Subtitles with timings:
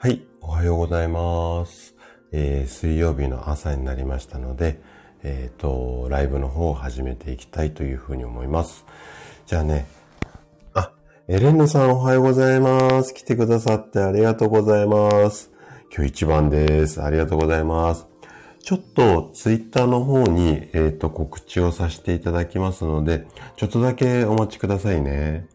[0.00, 1.96] はい、おはようございます。
[2.30, 4.80] えー、水曜日の朝になりましたので、
[5.24, 8.86] えっ、ー、と、ライブの方を始めていきたいというふうに思います。
[9.46, 9.88] じゃあね、
[10.72, 10.92] あ、
[11.26, 13.12] エレンヌさんおはようございます。
[13.12, 15.50] 来てくださってありがとうございます。
[15.92, 17.02] 今日一番です。
[17.02, 18.06] ありがとうございます。
[18.62, 23.26] ちょっとツイッターの方に、えっ、ー、と、告知をさせていただきますので、
[23.56, 25.48] ちょっとだけお待ちくださいね。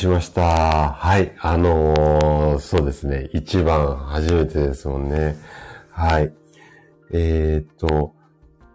[0.00, 0.92] しました。
[0.92, 3.28] はい、あのー、そうですね。
[3.34, 5.36] 一番初めてですもんね。
[5.90, 6.32] はい。
[7.12, 8.14] えー、っと、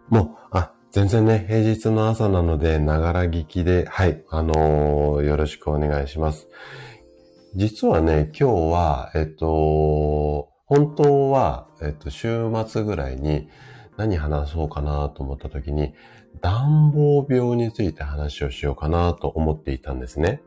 [0.08, 6.46] もう、あ、全然ね、平日の朝なので、ながら聞きで、はい、あのー、よろしくお願いします。
[7.56, 13.48] 実はね、今日は、えっと、本当は、えっと、週末ぐらいに
[13.96, 15.92] 何話そうかなと思った時に、
[16.40, 20.40] 暖房病について話をしようかなと思っていたんですね。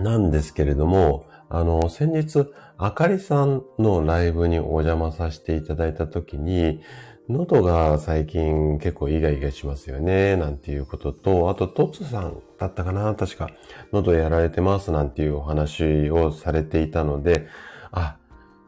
[0.00, 2.46] なんですけれども、あの、先日、
[2.78, 6.80] あかりさんのライブにお邪魔させていただいたときに、
[7.28, 13.50] 喉が最近結構イガイガしますよね、なんていうことと、あと、トツさんだったかな確か、
[13.92, 17.46] 喉やられてますなんていうお話をされていたので、
[17.92, 18.18] あ、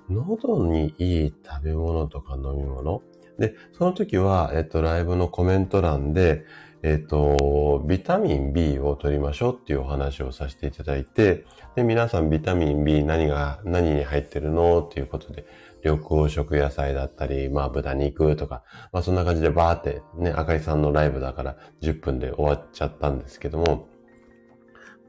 [0.08, 3.02] 喉にいい食べ物とか飲み物？
[3.38, 6.44] で、その時は、えっと、ライブのコメント欄で、
[6.82, 11.44] えっと、ビタミン B を取りましょうっていうお話をさせていただいて、
[11.74, 15.46] で、皆さんビタミン B 何が、何に入ってるのっていうことで、
[15.84, 23.88] 緑黄色野菜だったり、まあ豚肉とか、まあそんな感じでバーってね、赤井さんのライブだから10分で終わっちゃったんですけども、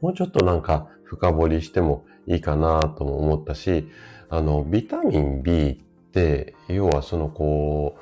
[0.00, 3.88] もうちょっとなんか深掘りしてもいいかなとも思ったし、
[4.28, 8.00] あの、ビタミン B って、要はそのこう、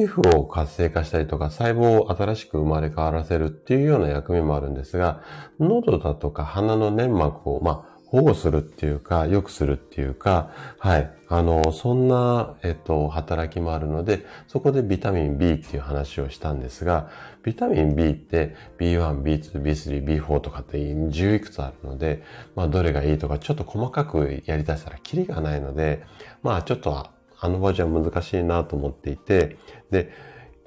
[0.00, 5.22] 皮膚を活性化したりとか細胞を新しく生まれ変わらせるっていうような役目もあるんですが、
[5.58, 11.12] 喉だとか鼻の粘膜を、まあ、保護するっていうか、良くするっていうか、はい。
[11.28, 17.08] あの、そんな、えっと、働きもあるので、そこでビタミン B っていう話をしたんですが、
[17.44, 22.24] ビタミン B って B1、B2、B3、B4 とかって10いくつあるので、
[22.56, 26.02] まあ、どれがいいとか、ちょっと細かくやり出したらキリがないので、
[26.42, 27.06] まあ、ちょっと
[27.40, 29.56] あの場じゃ難しいなと思っていて、
[29.90, 30.12] で、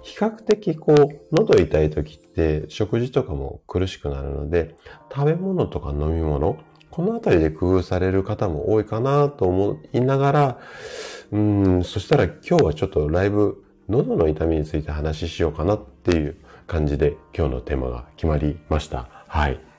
[0.02, 4.76] 比較的こう、喉痛い時って食事とかも苦しくなるので、
[5.14, 6.58] 食べ物とか飲み物、
[6.90, 10.60] このあたりで工夫される方も多いかなと思いながら、
[11.32, 19.10] うん、そしたら今日はちょっとライブ、喉の痛みについて話ししようかなっていう感じで今日のテーマが決まりました。
[19.28, 19.73] はい。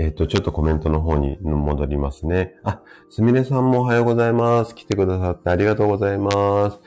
[0.00, 2.54] えっ、ー、と、ちょっとコメントの方に戻りますね。
[2.64, 2.80] あ、
[3.10, 4.74] すみれさんもおはようございます。
[4.74, 6.78] 来てくださってありがとうございます。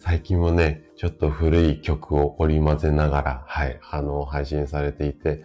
[0.00, 5.44] 最近もね、ちょっと古い曲を織り交ぜながら、はい、あの、配信されていて、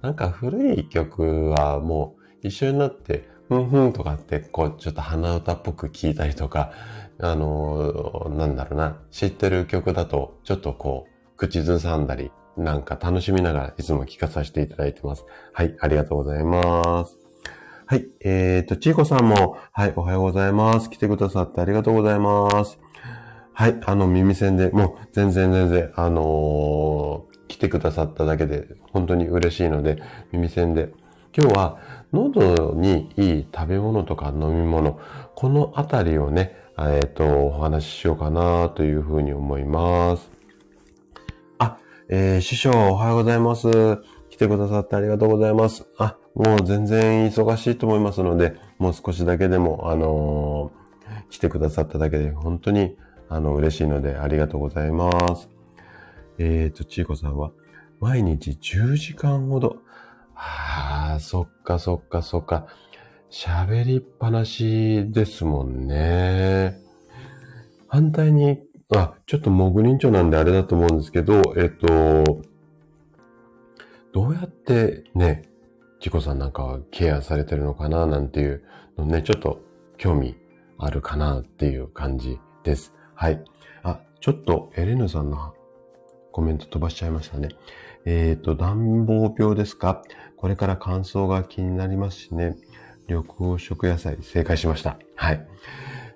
[0.00, 2.14] なんか古い曲はも
[2.44, 6.70] う一緒になって、ふんふんとかって、こう、ちょっと鼻歌っぽく聞いたりとか、
[7.18, 15.24] あの、なんだろうな、知ってる曲だと、ちょっとこう、口ずさんだり、なんか楽しみながらいつも聞かさせていただいてます。
[15.52, 17.18] はい、ありがとうございます。
[17.86, 20.90] はい、えーと、ちいこさんも、はい、おはようございます。
[20.90, 22.78] 来てくださってありがとうございます。
[23.52, 30.00] はい、あの、耳栓で、もう全然全然、あのー、来てくださっただけで本当に嬉しいので、
[30.32, 30.92] 耳栓で。
[31.36, 31.78] 今日は、
[32.12, 34.98] 喉にいい食べ物とか飲み物、
[35.34, 40.39] このあたりをね、えっ、ー、と、お話ししようかなというふうに思います。
[42.12, 43.68] えー、師匠おはようございます。
[44.30, 45.86] 来てくださってありがとうございます。
[45.96, 52.96] あ、もう全然忙しいと思いますので、もう少しだけでも、あのー、来てくださっただけで本当に、
[53.28, 55.48] あの、嬉しいのでありがとうございます。
[56.38, 57.52] えーと、ちいこさんは、
[58.00, 59.76] 毎日10時間ほど、
[60.34, 62.66] ああ、そっかそっかそっか。
[63.30, 66.76] 喋りっぱなしですもんね。
[67.86, 68.58] 反対に
[68.92, 72.42] あ、ちょっとモグリンチョなんであれだと思うんですけど、えっと、
[74.12, 75.42] どうやってね、
[76.00, 78.64] チコさんなんかはケアされてるのかななんていう
[78.96, 79.60] のね、ちょっと
[79.96, 80.36] 興味
[80.78, 82.94] あるかなっていう感じです。
[83.14, 83.44] はい。
[83.82, 85.54] あ、ちょっとエレヌさんの
[86.32, 87.50] コメント飛ばしちゃいましたね。
[88.06, 90.02] えっ、ー、と、暖房病ですか？
[90.36, 92.56] これから乾燥が気になりますしね。
[93.08, 94.98] 緑黄色野菜、正解しました。
[95.16, 95.46] はい。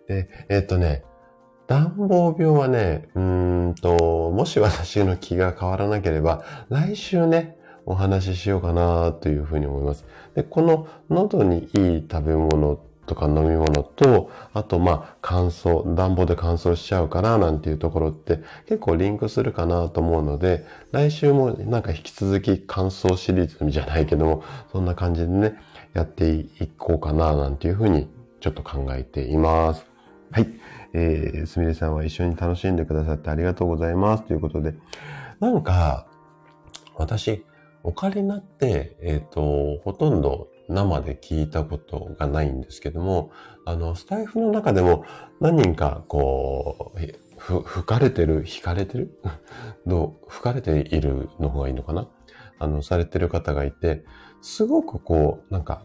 [0.09, 1.05] で、えっ、ー、とね、
[1.67, 10.05] 暖房病はね、うんと、もし私の気が変わらなければ、来週ね、お話ししようかなというふうに思います。
[10.35, 25.55] で、この喉にいい食べ物とか飲み物と、あとまあ乾燥、暖房で乾燥しちゃうかななんていうところって結構リンクするかなと思うので、来週もなんか引き続き乾燥シリーズじゃないけども、そんな感じでね、
[25.93, 28.09] やっていこうかななんていうふうに
[28.41, 29.87] ちょっと考えています。
[30.31, 30.49] はい。
[30.95, 34.23] えー、すみれさんは一緒に楽しんでくださってありがとうございます。
[34.23, 34.75] ということで、
[35.41, 36.07] なんか、
[36.97, 37.45] 私、
[37.83, 43.33] オカリナって、えっ、ー、と、ほとんど生で聞いたことがないんですけども、
[43.67, 45.05] あの、スタイフの中でも
[45.41, 46.99] 何人か、こう、
[47.39, 49.19] ふ、吹かれてる、引かれてる？
[49.87, 52.09] どう、吹かれているの方がいいのかな？
[52.61, 54.05] あの、されてる方がいて、
[54.41, 55.85] すごくこう、なんか、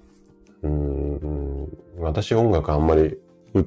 [0.62, 3.18] うん、私音楽あんまり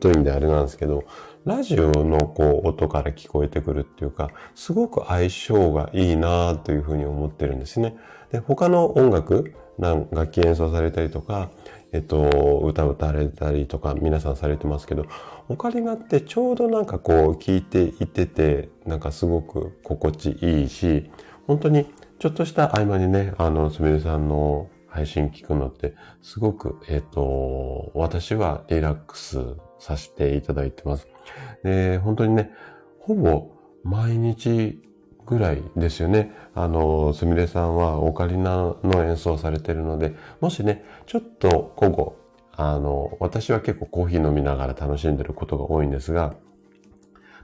[0.01, 1.05] 疎いんであれなんですけど、
[1.45, 7.97] ラジオのこう音から聞こえてくるっていうか、すごく相性がいいなというふうに思ってるんですね。
[8.31, 11.51] で、他の音楽、楽器演奏されたりとか、
[11.91, 15.07] えっと、歌歌われたりとか皆さんされてますけど、
[15.49, 21.11] オカリナってちょうどなんかこう聞いていてて、なんかすごく心地いいし、
[21.49, 31.09] 本当にちょっとした合間にね、あの、すみれさんの配信聞くのって、すごく、えっ、と、私はリラックスさせていただいてます。
[31.63, 32.51] で、本当にね、
[32.99, 33.51] ほぼ
[33.85, 34.81] 毎日
[35.27, 36.33] ぐらいですよね。
[36.55, 42.17] あの、すみれさんはオカリナの演奏されてるので、もしね、ちょっと午後、
[42.57, 46.35] あの、私は結構コーヒー飲みながら楽しんでることが多いんですが、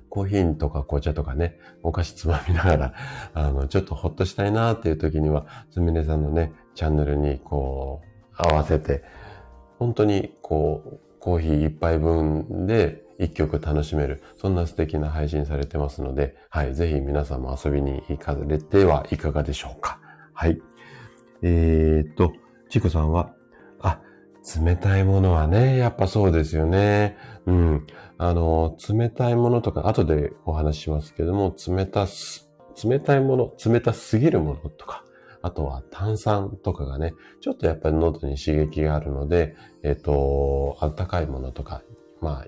[0.09, 2.95] コーヒーとか紅茶とかね、お菓子つまみながら、
[3.35, 9.03] あの、ちょっとほっとしたいなっていう時には、すみれさんのね、チャンネルにこう、合わせて、
[9.79, 20.01] 本当にこう、コーヒー一杯分で一曲楽しめる、そんな素敵な配信されてますので、はい、ぜひ皆さんも遊びに行かれてはいかがでしょうか。
[20.33, 20.61] はい。
[21.43, 22.33] えー、っと、
[22.69, 23.35] ちくさんは、
[23.81, 24.01] あ、
[24.65, 27.17] 冷たいものはね、やっぱそうですよね。
[27.47, 27.87] うん。
[28.19, 32.49] あの、冷たいものとか、後でお話ししますけども、冷たす、
[32.85, 35.05] 冷たいもの、冷たすぎるものとか、
[35.43, 41.83] あとは炭酸とかがね、ちょっとやっぱり喉に刺激があるので、えっ、と、温かいものとか、
[42.21, 42.47] まあ、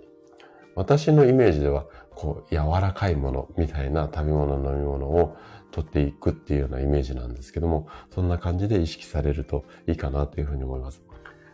[0.80, 1.84] 私のイメージでは、
[2.14, 5.36] こう、柔らかいものみたいな食べ物、飲み物を
[5.70, 11.02] 取っていくっていうようなイメージなんですけども、そんな感じで意識されるといいかなというふうに思います。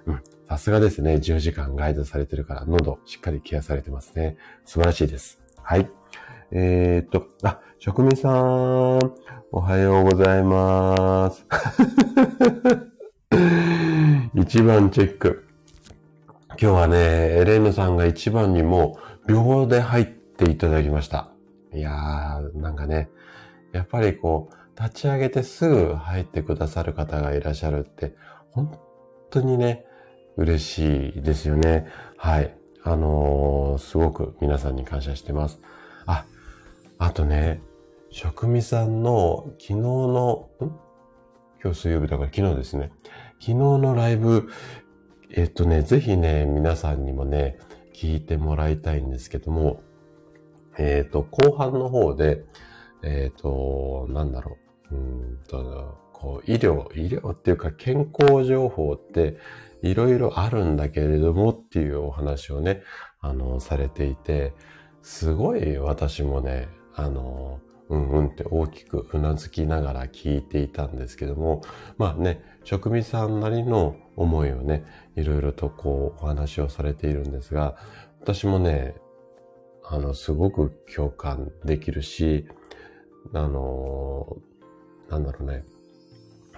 [0.07, 0.23] うん。
[0.49, 1.15] さすがですね。
[1.15, 4.37] 10時間ガイドされてるから、喉しっかりケアされてますね。
[4.65, 5.41] 素晴らしいです。
[5.61, 5.91] はい。
[6.53, 9.01] えー、っと、あ、職人さん、
[9.51, 11.45] おはようございます。
[14.37, 15.47] 一番チェック。
[16.51, 21.31] 今日はね、エレーヌさんが一番にも秒で入っていただきました。
[21.73, 23.11] いやー、なんかね、
[23.73, 28.15] やっぱりこう、立ち上げてすぐ入ってくださる方がいらっしゃるって、
[28.51, 28.79] 本
[29.31, 29.85] 当にね、
[30.37, 31.87] 嬉しいですよね。
[32.17, 32.55] はい。
[32.83, 35.61] あのー、すごく皆さんに感謝してます。
[36.07, 36.25] あ、
[36.99, 37.61] あとね、
[38.11, 40.87] 職味さんの昨日の、ん？
[41.63, 42.93] 今日水曜日だから昨日ですね。
[43.41, 44.49] 昨日のライブ、
[45.31, 47.59] えっとね、ぜひね、皆さんにもね、
[47.97, 49.81] 聞いてもらいたいんですけども、
[50.77, 52.45] えっ、ー、と、後半の方で、
[53.03, 54.59] えっ、ー、と、なんだろ
[54.91, 59.39] う、うんと、こう、医療、医療っていうか健康情報って
[59.81, 62.83] いろいろあるんだけれどもっていうお話をね、
[63.21, 64.53] あの、されていて、
[65.01, 71.63] すごい私もね、あの、うんうんって大きくうなずきながら聞いていたんですけども、
[71.99, 77.77] まあね、職味さんなりの思いをね、いろいろとこうお話をされているんですが、
[78.21, 78.97] 私もね、
[79.85, 82.49] あの、すごく共感できるし、
[83.33, 84.37] あの、
[85.09, 85.63] なんだろうね、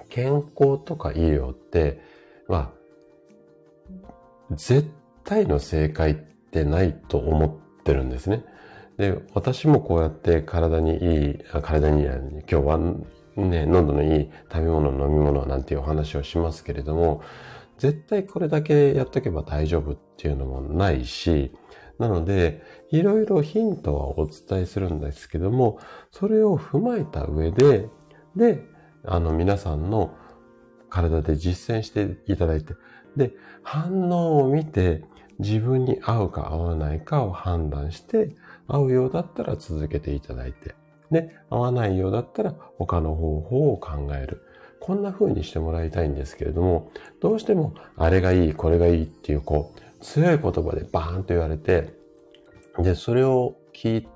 [0.09, 2.01] 健康とか医療って、
[2.49, 2.73] ま
[4.51, 4.91] あ、絶
[5.25, 7.47] 対の正解ってないと思
[7.81, 8.47] ってるんですね。
[8.97, 12.79] で、私もこうやって体にいい、体にいい、今日は
[13.47, 17.23] ね、喉のいい食べ物、飲み物なんていうお話をしますけれども、
[17.79, 21.53] 絶対これだけやっとけば大丈夫っていうのもないし、
[21.99, 25.79] なので、いろいろヒントはお伝えするんですけども、
[26.11, 27.89] それを踏まえた上で、
[28.37, 28.63] で、
[29.05, 30.15] あの皆さんの
[30.91, 32.75] 体で実践していただいて、
[33.17, 35.05] で、反応を見て
[35.39, 40.75] 自分に合うか合わないかを判断して、合うようだったら続けていただいて、
[41.11, 44.43] で、合わないようだったら他の方法を考える。
[44.81, 51.95] こんな風にしてもらいたいんですけれども、どうしてもあれがいい、これがいいっていうこう、強い言葉でバーンと言われて、
[52.79, 54.09] で、それを聞い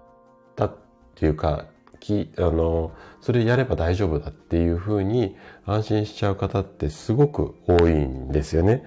[0.57, 0.77] たっ
[1.15, 1.67] ていうか、
[2.03, 8.85] き、あの、それやれば大丈夫だっていうふうに安心しちゃう方ってすごく多いんですよね。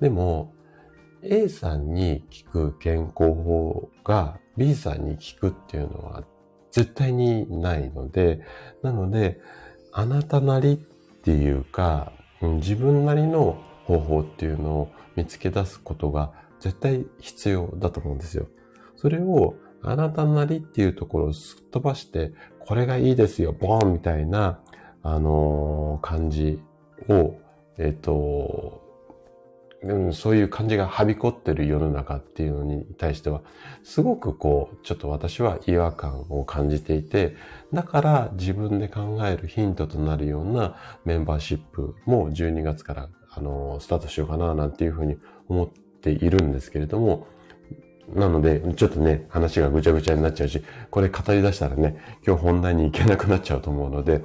[0.00, 0.52] でも、
[1.22, 6.24] A さんに効く健康法が B さんに効くっていうのは
[6.70, 8.40] 絶対にないので、
[8.82, 9.40] なので、
[9.92, 10.76] あなたなりっ
[11.22, 18.46] ていうか、自分なりの方法っていうのを見つけ出すことが絶対必要だと思うんですよ。
[18.96, 24.60] それをあなたなりっていうところをすっ飛ばして、これがいいですよ、ボーンみたいな、
[25.02, 26.60] あのー、感じ
[27.08, 27.34] を、
[27.78, 28.79] えっ、ー、と、
[29.82, 33.40] うん、そういう感じがはびこってる世の中っていうのに対しては、
[33.82, 37.34] すごくこう、ちょっと私は違和感を感じていて、
[37.72, 45.16] だから自分で考えるヒントとなるようなメンバーシップも12月から、あの、スタートしようかな、なんていうふうに
[45.48, 47.26] 思っているんですけれども、
[48.14, 51.96] なので、ちょっとね、話がぐちゃぐちゃになっちゃうし、これ語り出したらね、
[52.26, 54.22] 今日本題に行けなくなっちゃうと思うので、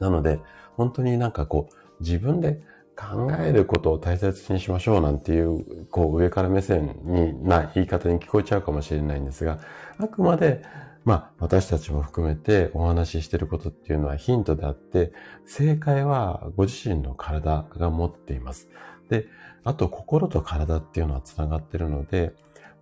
[0.00, 0.40] なので、
[0.76, 2.60] 本当になんかこう、自分で
[2.96, 9.58] 考えることを大切にしましょうなんていう、こう上から目線にな言い方に聞こえちゃうかもしれないんですが、
[9.98, 10.62] あくまで、
[11.04, 15.12] まあ私たちも含めてお話ししてることっていうのはヒントであって、
[15.44, 18.68] 正解はご自身の体が持っています。
[19.10, 19.26] で、
[19.64, 22.34] あと心と体っていうのは繋がってるので、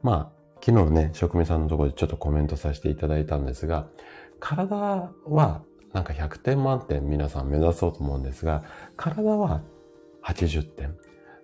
[0.03, 3.89] まあ昨日ね、職味さんのところでちょっとコメントさせていただいたんですが、
[4.39, 8.63] 体はなんか100点満点皆さん目指そうと思うんですが、
[8.97, 9.63] 体は
[10.25, 10.97] 80点。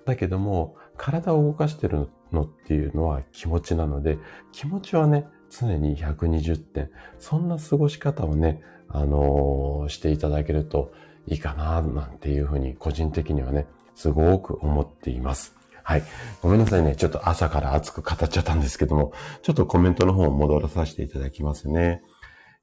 [0.05, 4.19] だけども、体を動かしてるのっていうのは気持ちなので、
[4.53, 6.91] 気持ちはね、常に120点。
[7.19, 10.93] そんな過ごし方をね、あのー、していただけると
[11.27, 15.57] いいかな、なんていうふうに個人的にはね、すごく思っています。
[15.83, 16.03] はい。
[16.43, 16.97] ごめんなさいね。
[16.97, 22.03] ちょっと朝から熱く語っちゃったんですけども、ちょっとコメントの方を戻らさせていただきますね。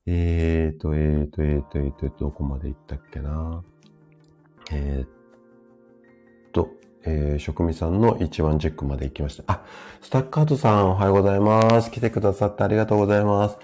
[0.06, 3.64] えーと、えーと、えーと、えーと、どこまで行ったっけな。
[4.72, 5.15] えー
[7.06, 9.44] えー、職味さんの一番チェックまで行きました。
[9.48, 9.62] あ、
[10.02, 11.92] スタッカートさんおはようございます。
[11.92, 13.58] 来てくださってありがとうございます。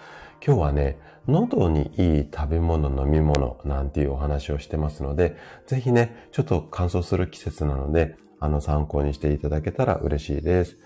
[0.45, 5.36] 今日はね、喉にいい食べ物、飲み物なんていうお話をしてますので、
[5.67, 10.77] ぜひね、ちょっと乾燥する季節なので、あの参考にしていただけたら嬉しいです。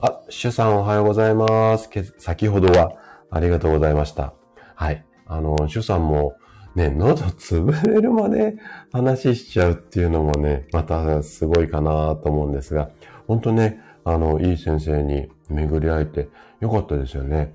[0.00, 1.88] あ、シュさんおはようございます。
[2.18, 2.92] 先ほどは
[3.30, 4.34] ありがとうございました。
[4.74, 5.04] はい。
[5.26, 6.34] あの、シュさんも
[6.74, 8.56] ね、喉潰れるまで
[8.92, 12.90] 話しちゃうっていうのもね、またすごいかなと思うんですが、
[13.28, 16.28] 本当ね、あの、いい先生に巡り会えて
[16.60, 17.54] よかったですよね。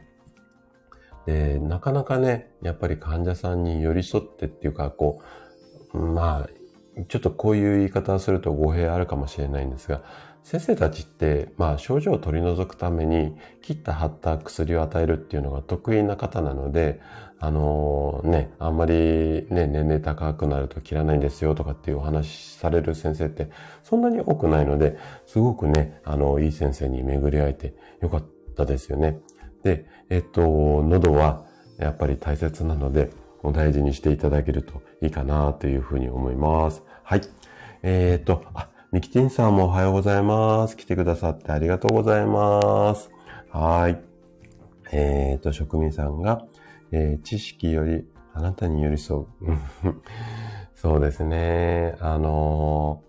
[1.25, 5.21] で、なかなかね、やっぱり患者さんに寄り添ってっていうか、こ
[5.93, 6.49] う、まあ、
[7.07, 10.01] ちょっとこういう言い方をすると語弊あるかもしれないんですが、
[10.43, 17.01] 先生たちって、まあ症状を取り除くために切った貼った薬を与えるっていうのが得意な方なので、
[17.41, 23.49] あのね、あんまりね、年齢高くなると切らないんですよとかっていうお話しされる先生って
[23.83, 28.23] そんなに多くないので、すごくね、あの、いい先生に巡り会えてよかっ
[28.55, 29.19] たですよね。
[29.63, 31.45] で、えっと、喉は
[31.77, 33.09] やっぱり大切なので、
[33.41, 36.83] お大事にしていただけるといいかなというふうに思います。
[37.03, 37.21] はい。
[37.83, 40.75] えー、っと、あ、ミキティンさんもおはようございます。
[40.75, 43.11] 来てくださってありがとうございます。
[43.51, 44.01] はい。
[44.91, 46.43] えー、と、職人さんが、
[46.91, 49.25] えー、知識よりあなたに寄り添う。
[50.73, 51.97] そうですね。
[51.99, 53.03] あの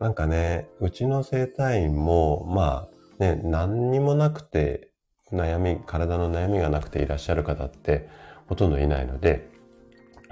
[0.00, 2.88] ー、なんかね、うちの生体院も、ま
[3.20, 4.90] あ、ね、何にもなくて、
[5.30, 8.08] 悩み、体の悩みがなくていらっしゃる方って
[8.48, 9.48] ほとんどいないので、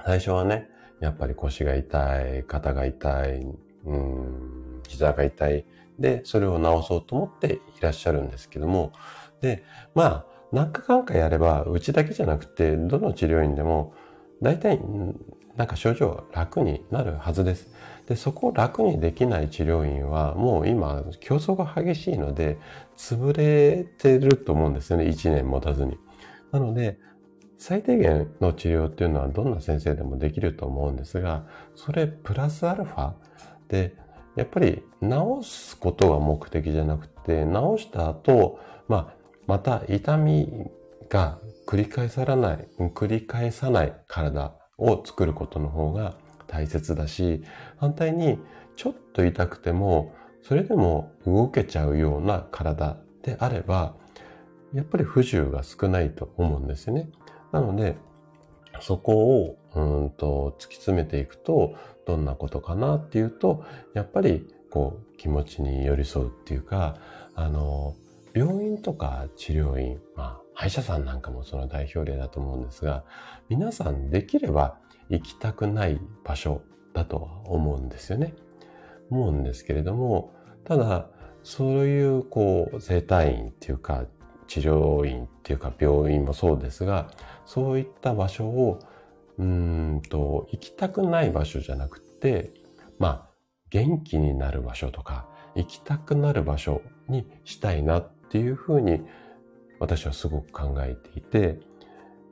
[0.05, 0.69] 最初はね、
[0.99, 3.47] やっぱり腰が痛い、肩が痛い、
[3.87, 5.65] うん、膝が痛い。
[5.99, 8.93] で、それを治そうと思っていらっしゃるんですけども、
[9.41, 9.63] で、
[9.95, 13.95] まあ、何回かんかやれば、うちだけじゃなくて、どの治療院でも、
[14.43, 14.81] 大体、
[15.57, 17.69] なんか症状楽になるはずです。
[18.07, 22.59] で、そこを楽にできない治療院は、もう今、競争が激しいので、
[22.97, 25.05] 潰れてると思うんですよね。
[25.05, 25.99] 1年持たずに。
[26.51, 26.99] なので、
[27.59, 31.45] 最低限の治療っていうのはどんな先生でもできると思うんですが、
[31.77, 33.13] それプラスアルファ
[33.69, 33.95] で、
[34.41, 39.15] やっぱり治すことが目的じゃなくて、治した後、まあ、
[39.47, 40.51] また痛み
[41.11, 46.15] が繰り返さない、繰り返さない体を作ることの方が
[46.47, 47.45] 大切だし、
[47.77, 48.39] 反対に
[48.77, 53.95] ちょっと痛くても、それでも動けちゃうような体であれば、
[54.73, 57.11] やっぱり不自由が少ないと思うんですよね。
[57.53, 57.99] なので、
[58.81, 61.75] そこを、うんと、突き詰めていくと、
[62.11, 63.65] どんなことかなっていうと、
[63.95, 66.97] やっぱり、こう、気持ちに寄り添うっていうか、
[67.35, 67.95] あの、
[68.35, 73.05] 病院とか治療院、まあ、歯医者さんなんかもその代表例だと思うんですが、
[73.49, 76.63] 皆さんできれば行きたくない場所
[76.95, 78.35] だとは思うんですよね。
[79.11, 80.33] 思うんですけれども、
[80.65, 81.09] ただ、
[81.43, 84.05] そういう、こう、生体院っていうか、
[84.47, 87.11] 治療院っていうか、病院もそうですが、
[87.47, 88.79] そういった場所を、
[89.41, 92.53] うんと、行きたくない場所じゃなくて、
[92.99, 93.31] まあ、
[93.71, 99.01] 元気になる場所とか、行きたくなる場所にしたいなっていうふうに、
[99.79, 101.59] 私はすごく考えていて、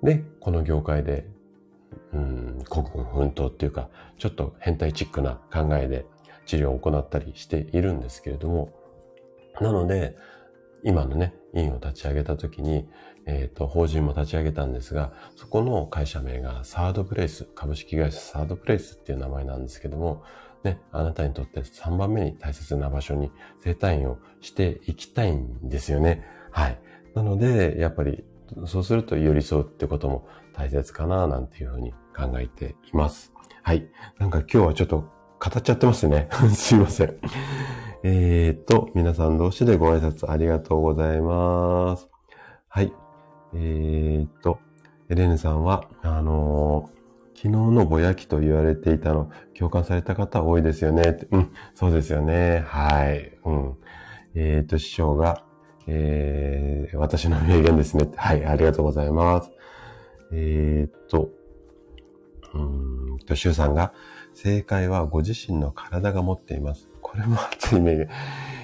[0.02, 1.26] で、この業界で、
[2.12, 3.88] うん、孤軍奮闘っていうか、
[4.18, 6.04] ちょっと変態チックな考えで
[6.44, 8.70] 治療を行ったりしているんですけれども、
[9.62, 10.14] なので、
[10.84, 12.86] 今のね、院を立ち上げた時に、
[13.28, 20.24] えっ、ー、と、法人も立ち上げたんですが、そこの会社名がサードプレイス、株式会社サードプレイスっていう名前なんですけども、
[20.64, 23.30] ね、あなたにとって3番目に大切な場所に
[23.60, 26.24] 生体院をしていきたいんですよね。
[26.50, 26.80] はい。
[27.14, 28.24] なので、やっぱり、
[28.66, 33.34] そうすると寄り添うってことも大切かな、なんていうふうに考えています。
[33.62, 33.86] はい。
[34.18, 35.10] なんか今日はちょっと語
[35.54, 36.30] っちゃってますね。
[36.54, 37.18] すいません。
[38.04, 42.08] えーと、皆さん同士でご挨拶ありがとうございます。
[42.68, 43.07] はい。
[43.54, 44.58] えーと、
[45.08, 46.98] エレンさんは、あのー、
[47.34, 51.18] 昨日のぼやきと言われていたの、共感された方多いですよね。
[51.30, 52.64] うん、そうですよね。
[52.66, 53.38] はい。
[53.44, 53.76] うん。
[54.34, 55.44] えーと、師匠が、
[55.86, 58.10] えー、私の名言ですね。
[58.16, 59.50] はい、ありがとうございます。
[60.32, 61.30] えーと、
[62.54, 63.92] うんと、シュウさんが、
[64.34, 66.88] 正解はご自身の体が持っています。
[67.02, 68.08] これも熱い名言。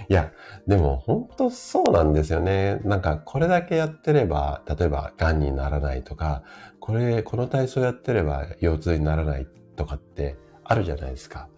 [0.09, 0.33] いや、
[0.67, 2.81] でも本当そうなんですよね。
[2.85, 6.43] なんかこれだけやってれば、例えば癌にならないとか、
[6.81, 11.49] これ、この体操やってれば腰痛にならないとかってあるじゃないですか。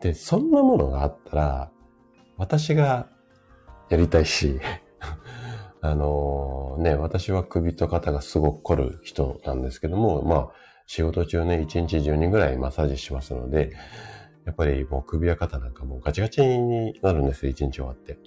[0.00, 1.70] で、そんなものがあったら、
[2.36, 3.08] 私が
[3.88, 4.60] やりたいし、
[5.80, 10.48] あのね、私は首と肩がすごく凝る人なんですけども、まあ、
[10.86, 13.72] 仕事中ね、1日10人ぐらいマッサージしますので、
[14.44, 18.18] やっぱりもう首や肩なんかもうガチガチになるんですよ、1日終わって。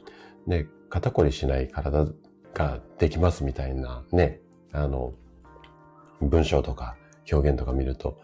[0.48, 2.08] で、肩こりしない体
[2.54, 5.14] ができますみたいなね、あの、
[6.22, 6.96] 文章とか
[7.32, 8.20] 表現とか見ると、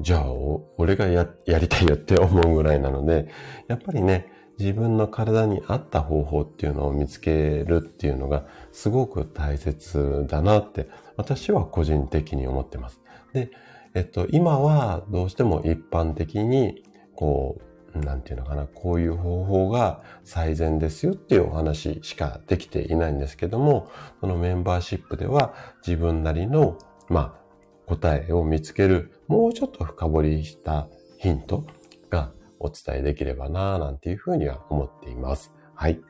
[0.00, 0.32] じゃあ、
[0.78, 3.28] 俺がや、やりたいよって思うぐらいなので、
[3.68, 13.00] やっぱりね、自分の体に合った方法っていうのを見つけるっていうのがすごく大切だなって私は個人的に思ってます。
[13.32, 13.50] で、
[13.94, 16.82] えっと、今はどうしても一般的に、
[17.20, 17.60] こ
[17.94, 25.52] う、なんていうのかな、こういう方法が最善ですよっていうお話しかできていないんですけども、そのメンバーシップでは
[25.86, 26.78] 自分なりの、
[27.08, 27.40] まあ、
[27.86, 31.66] 答えを見つける、もうちょっと深掘りしたヒント
[32.08, 35.52] がお伝えできればなぁなんていうふうには思っています。
[35.74, 36.00] はい。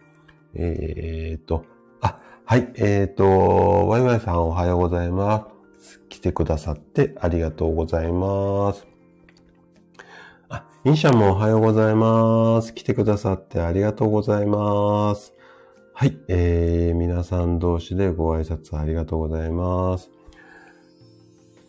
[0.55, 1.65] えー、っと、
[2.03, 5.49] あ、はい、えー、っと、ワイワイさんおはようございま
[5.81, 6.01] す。
[6.09, 8.90] 来てくださってありがとうございます。
[10.85, 12.75] あ、インシャンもおはようございます。
[12.75, 15.35] 来てくださってありがとうございます。
[15.93, 20.11] はい、えー、皆さん同士でご挨拶ありがとうございます。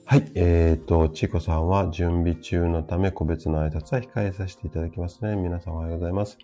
[0.05, 5.35] はい、えーと、ちこさんは準備中のため個別の挨拶は控えさせていただきますね。
[5.35, 6.37] 皆さんおはようございます。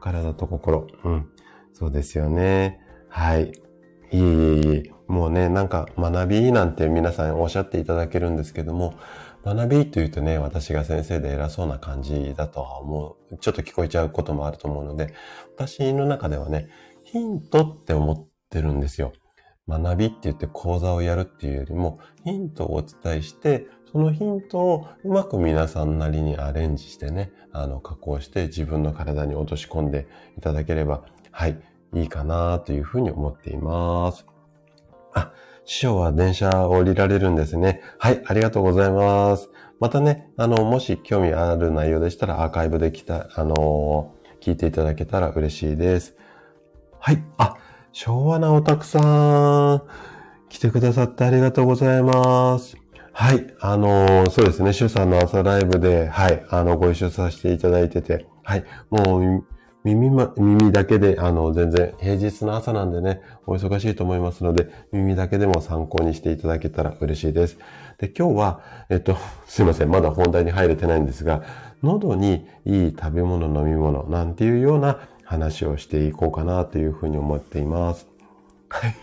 [0.00, 0.86] 体と心。
[1.04, 1.28] うん。
[1.72, 2.80] そうですよね。
[3.08, 3.44] はい。
[3.46, 3.52] い
[4.12, 4.92] えいえいえ。
[5.06, 8.94] もうね、なんか学びなんて皆さんおっしゃっていただけるんですけども、
[9.44, 15.14] 学びというとね、私が先生で偉そうな感じだとは思う、ちょっと聞こえちゃうこともあると思うので、
[15.56, 16.68] 私の中ではね、
[17.04, 19.12] ヒントって思ってるんですよ。
[19.68, 31.60] 学びって言って講座をやるっていうよりも、ヒントをお伝えして、そのヒントをうまく皆さんなりにアレンジしてね、あの、加工して自分の体に落とし込んでいただければ、はい、
[31.94, 34.26] いいかなというふうに思っています。
[35.14, 35.32] あ、
[35.68, 37.82] 師匠は電車を降りられるんですね。
[37.98, 39.50] はい、ありがとうございます。
[39.80, 46.16] またね、あの、もし興味ある内容でしたらアーカイブできた、あの聞いていただけたら嬉しいです。
[46.98, 47.58] はい、あ、
[47.92, 49.82] 昭和なおたくさん、
[50.48, 52.78] 来てくださってありがとうございます。
[53.12, 59.44] はい、あのそうですね、シュさんの朝ライブで、はい、あの、ご一緒させていただいてて、はい、もう、
[59.84, 67.58] 耳ま、耳だけで、あの、全然平日の朝なんでね、お忙しいと思いますので、耳だけでも参考にしていただけたら嬉しいです。
[67.98, 68.60] で、今日は、
[68.90, 71.42] えっと、 すいません、まだ本題に入れてないんですが、
[71.82, 78.08] 喉にいい食べ物、飲み物、なんていうような話をしていこうかなというふうに思っています。
[78.68, 78.94] はい。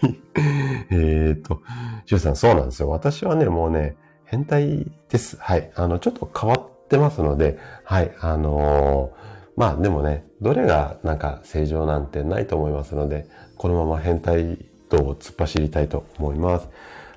[0.92, 1.62] えっと、
[2.06, 2.90] しゅうさん、そうなんですよ。
[2.90, 5.38] 私はね、もうね、変態です。
[5.40, 5.72] はい。
[5.76, 8.12] あの、ちょっと変わってますので、はい。
[8.20, 14.58] あのー、まあでもね、どれがなんか正常なんてないと思いますので、このまま変態
[14.90, 16.70] と突っ走りたいと思います。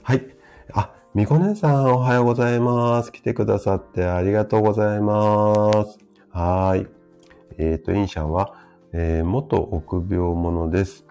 [0.03, 0.25] はい。
[0.73, 3.13] あ、みこ姉さんおはようございます。
[3.13, 5.99] 来てくださってありがとうございます。
[6.31, 6.87] はい。
[7.59, 8.55] えっ、ー、と、インシャンは、
[8.93, 11.05] えー、元臆病者です。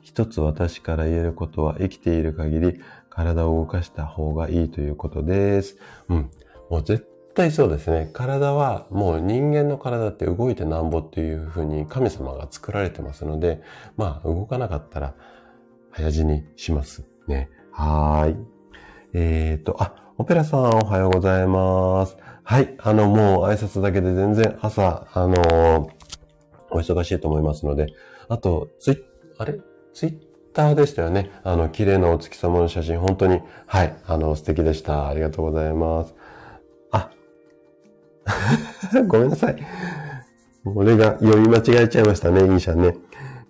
[0.00, 5.76] 一つ私から言えることは生きている限り体を動かした方がいいということです。
[6.08, 6.30] うん。
[6.70, 7.06] もう絶
[7.38, 8.10] 対そうですね。
[8.12, 13.62] 体はもう人間の体って動いてなんぼっていうふうに神様が作られてますので、
[13.96, 15.14] まあ動かなかったら
[15.92, 17.48] 早死にしますね。
[17.70, 18.36] はい。
[19.14, 22.16] えっ、ー、と、あ、オペラさんおはようございます。
[22.42, 22.74] はい。
[22.78, 25.88] あの、もう挨拶だけで全然朝、あのー、
[26.72, 27.86] お忙しいと思いますので、
[28.28, 29.04] あと、ツイ
[29.38, 29.60] あれ？
[29.94, 30.18] ツイッ
[30.52, 31.30] ターでしたよね。
[31.44, 35.06] あの、綺麗なお月様の写真、本当に、はい、あの、素敵でした。
[35.06, 36.16] ありがとうございます。
[39.06, 39.56] ごめんなさい。
[40.64, 42.96] 俺が読み間違えちゃいましたね、インシャンね。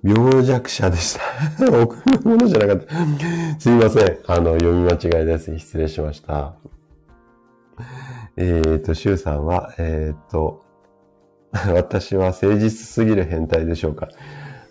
[0.03, 1.23] 病弱者でした。
[1.67, 2.95] 送るものじゃなかった。
[3.59, 4.19] すいません。
[4.27, 5.59] あの、読み間違いです。
[5.59, 6.55] 失礼しました。
[8.37, 10.65] えっ、ー、と、シュウさんは、えっ、ー、と、
[11.75, 14.09] 私は誠実すぎる変態でしょうか。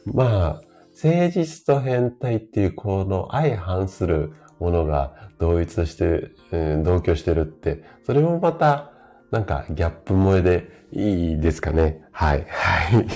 [0.06, 0.62] まあ、
[1.04, 8.94] 誠実と変態っていうこの相反するものが同一して、うん、同居してるって、それもまた
[9.32, 12.02] なんかギャップ萌えでいいですかね？
[12.12, 12.46] はい。
[12.50, 13.08] はい。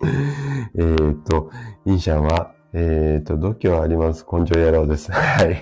[0.76, 1.50] えっと、
[1.84, 4.26] インシャンは、えっ、ー、と、度胸あります。
[4.30, 5.12] 根性野郎です。
[5.12, 5.60] はい。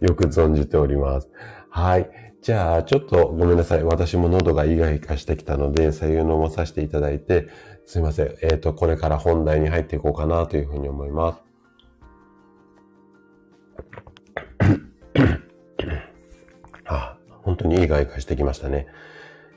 [0.00, 1.28] よく存じております。
[1.70, 2.08] はい。
[2.42, 3.82] じゃあ、ちょっとごめんなさい。
[3.82, 7.48] 私も喉がイガイガしてきたので、左右飲まさせていただいて、
[7.86, 8.26] すいません。
[8.42, 11.49] えっ、ー、と、これから本題に入っていこうかなというふうに思います。
[17.70, 18.86] にいい外化してきましたね。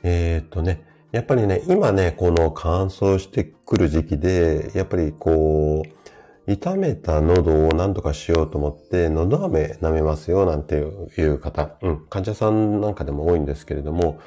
[0.02, 14.18] えっ、とね、やっぱりね、今ね、この乾燥してくる時期で、やっぱりこう、痛めた喉を何とかしようと思って、喉飴舐めますよなんていう方、うん、患者さんなんかでも多いんですけれども、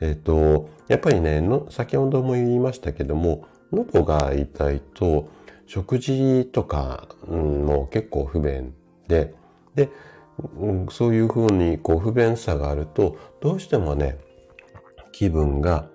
[0.00, 5.28] えっ、ー、と、やっぱりねの、先ほども言いましたけども、喉が痛いと、
[5.66, 8.72] 食事とか、うん、もう結構不便
[9.08, 9.34] で、
[9.74, 9.90] で、
[10.90, 14.18] そういうふうにこう不便さがあると、どうしてもね、
[15.12, 15.88] 気分が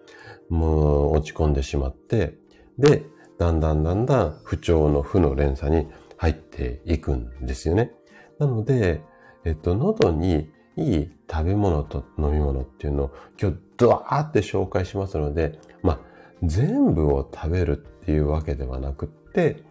[0.49, 2.38] もう落ち込んでしまって、
[2.77, 3.04] で、
[3.38, 7.91] だんだんだんだん不調の負の連鎖に入っていくんですよね。
[8.39, 9.01] なので、
[9.45, 15.99] えっと、喉にいい食べ物と飲み物っていうのを今日ドワーって紹介しますので、まあ、
[16.43, 19.63] 全部を食べるっていうわけではなくって、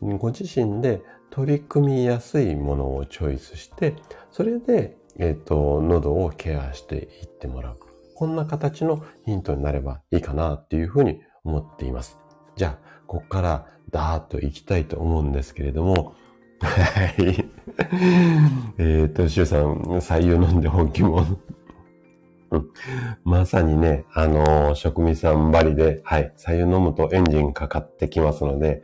[0.00, 3.96] ご自身で取り組みやすいものをチョイスして、
[4.30, 7.78] それで、えっ、ー、と、喉をケアしていってもらう。
[8.14, 12.18] こんな形のヒントになればいいかなっていうふうに思っています。
[12.56, 16.14] じゃあ、ここからダーッと行きたいと思うんですけれども、
[16.60, 17.48] はい。
[18.78, 21.24] えっと、シュウさん、左右飲んで本気も
[22.50, 22.70] うん、
[23.24, 28.82] まさにね、あのー、職味さんばりで、はい、左右飲むとエンジンかかってきますので、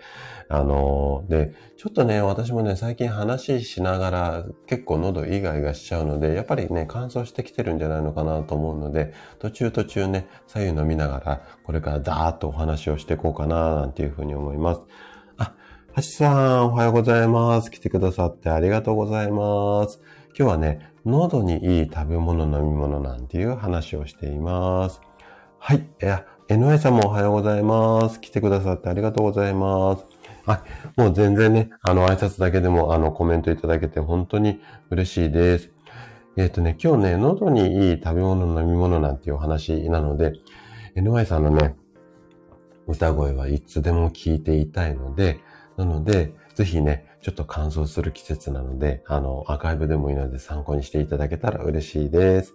[0.51, 14.83] あのー、で、ちょっとね、私もね、最近話しながら結構喉イガイガしちゃうので、やっぱりね、乾燥してきてるんじゃないのかなと思うので、途中途中ね、左右飲みながら、これからダーッとお話をしていこうかな、なんていうふうに思います。
[15.39, 15.55] あ、
[15.97, 17.71] 橋さん、おはようございます。
[17.71, 20.01] 来てくださってありがとうございます。
[20.39, 25.03] 今日はね、喉にいい食べ物飲み物なんていう話をしています。
[25.59, 25.87] はい。
[26.01, 28.21] え、NY さんもおはようございます。
[28.21, 30.05] 来てくださってありがとうございます。
[30.47, 30.63] は
[30.97, 31.01] い。
[31.01, 35.71] もう全然ね、あの、挨拶だけでも、あの、コメントいただけて本当に嬉しいです。
[36.37, 40.33] えっ、ー、とね、今日ね、喉にいい食べ物飲み物なんていうお話なので、
[40.97, 41.77] NY さんのね、
[42.87, 45.41] 歌声はいつでも聞いていたいので、
[45.77, 52.55] なので、ぜひね、ちょっと乾燥する季節なので、あの、アーカイブでもいいので参考にしていただけたら嬉しいです。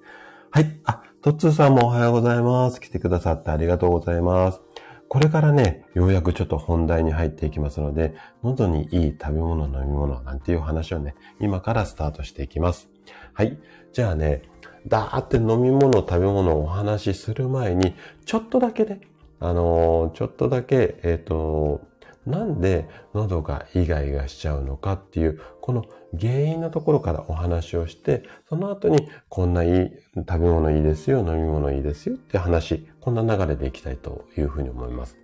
[0.51, 0.79] はい。
[0.85, 2.79] あ、トッツーさんもおはようございます。
[2.79, 4.61] 来てくださってありがとうございます。
[5.07, 12.89] これからね、ようやくちょっと本題に入っていきますので、喉にいい食べ物、飲み物なんていう話をね、今からスタートしていきます。
[13.33, 13.57] はい。
[13.91, 14.43] じゃあね、
[14.85, 19.01] だーって飲み物、食べ物をお話しする前に、ちょっとだけね、
[19.39, 21.88] あの、ちょっとだけ、えっ、ー、と、
[22.29, 25.85] なんで喉がイガイガしちゃうのかっていう、この
[26.19, 35.17] 原因のところからお話をして、その後にこんないい、食べ物いいですよ、飲み物いいですよって話、こんな流れでいきたいというふうに思います。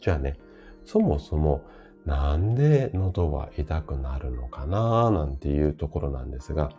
[0.00, 0.36] じゃあね、
[0.84, 1.62] そもそも
[2.04, 6.70] なんで喉は痛くなるのかななんていうところなんですが、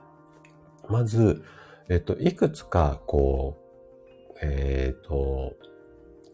[0.89, 1.43] まず、
[1.89, 3.57] えっと、いくつか、こ
[4.35, 5.53] う、えっ、と、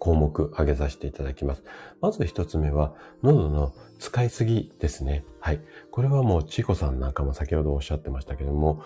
[0.02, 1.64] 項目挙げさせていただきます。
[2.02, 5.24] まず一つ目は、喉の使いすぎですね。
[5.40, 5.62] はい。
[5.92, 8.82] これはもう、ちこさんなんかも先ほどおっしゃってましたけども、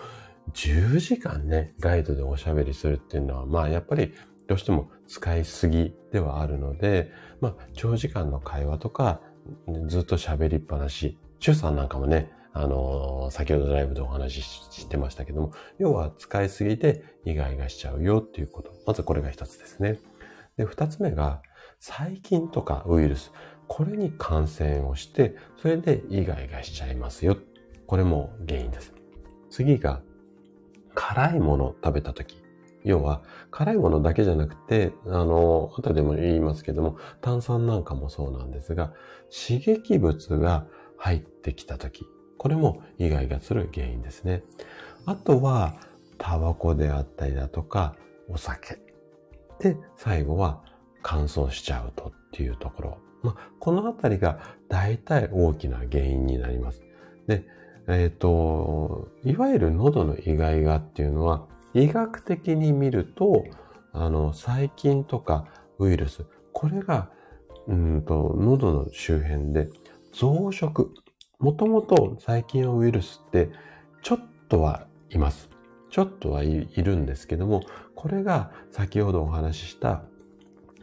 [0.52, 4.12] 10時間ね、ガイドでおしゃべりするっていうのは、まあ、やっぱり、
[4.46, 9.22] どうしても使いすぎではあるので、まあ、長時間の会話とか、
[9.86, 11.16] ずっと喋りっぱなし。
[11.40, 18.72] チュさんなんかもね、あのー、先ほどライブでお話ししてましたけども、要は使いすぎてイガイガしちゃうよっていうこと。
[18.86, 19.98] まずこれが一つですね。
[20.56, 21.42] で、二つ目が、
[21.80, 23.32] 細菌とかウイルス。
[23.68, 27.36] これに感染をして、それでイガイガしちゃいますよ。
[27.86, 28.92] これも原因です。
[29.50, 30.02] 次が、
[30.94, 32.42] 辛いものを食べたとき。
[32.84, 38.92] 要は、辛いものだけじゃなくて、あの、後でも言いますけども、炭酸なんかもそうなんですが、
[39.30, 40.66] 刺激物が
[40.96, 42.06] 入ってきたとき、
[42.38, 44.44] これもイガイガする原因ですね。
[45.04, 45.74] あとは、
[46.18, 47.96] タバコであったりだとか、
[48.28, 48.85] お酒。
[49.60, 50.62] で、最後は
[51.02, 52.98] 乾燥しちゃうとっていうところ。
[53.22, 54.38] まあ、このあたりが
[54.68, 56.82] 大体大きな原因になります。
[57.26, 57.44] で、
[57.88, 63.44] えっ、ー、と、いわゆる喉のイガイガっていうのは、医学的に見ると、
[63.92, 65.46] あの、細菌とか
[65.78, 67.10] ウイルス、これが、
[67.66, 69.68] うんと、喉の周辺で
[70.12, 70.88] 増殖。
[71.38, 73.50] もともと細菌やウイルスって、
[74.02, 75.48] ちょっとはいます。
[75.96, 77.62] ちょっとはいるんですけども、
[77.94, 80.02] これが先ほどお話しした、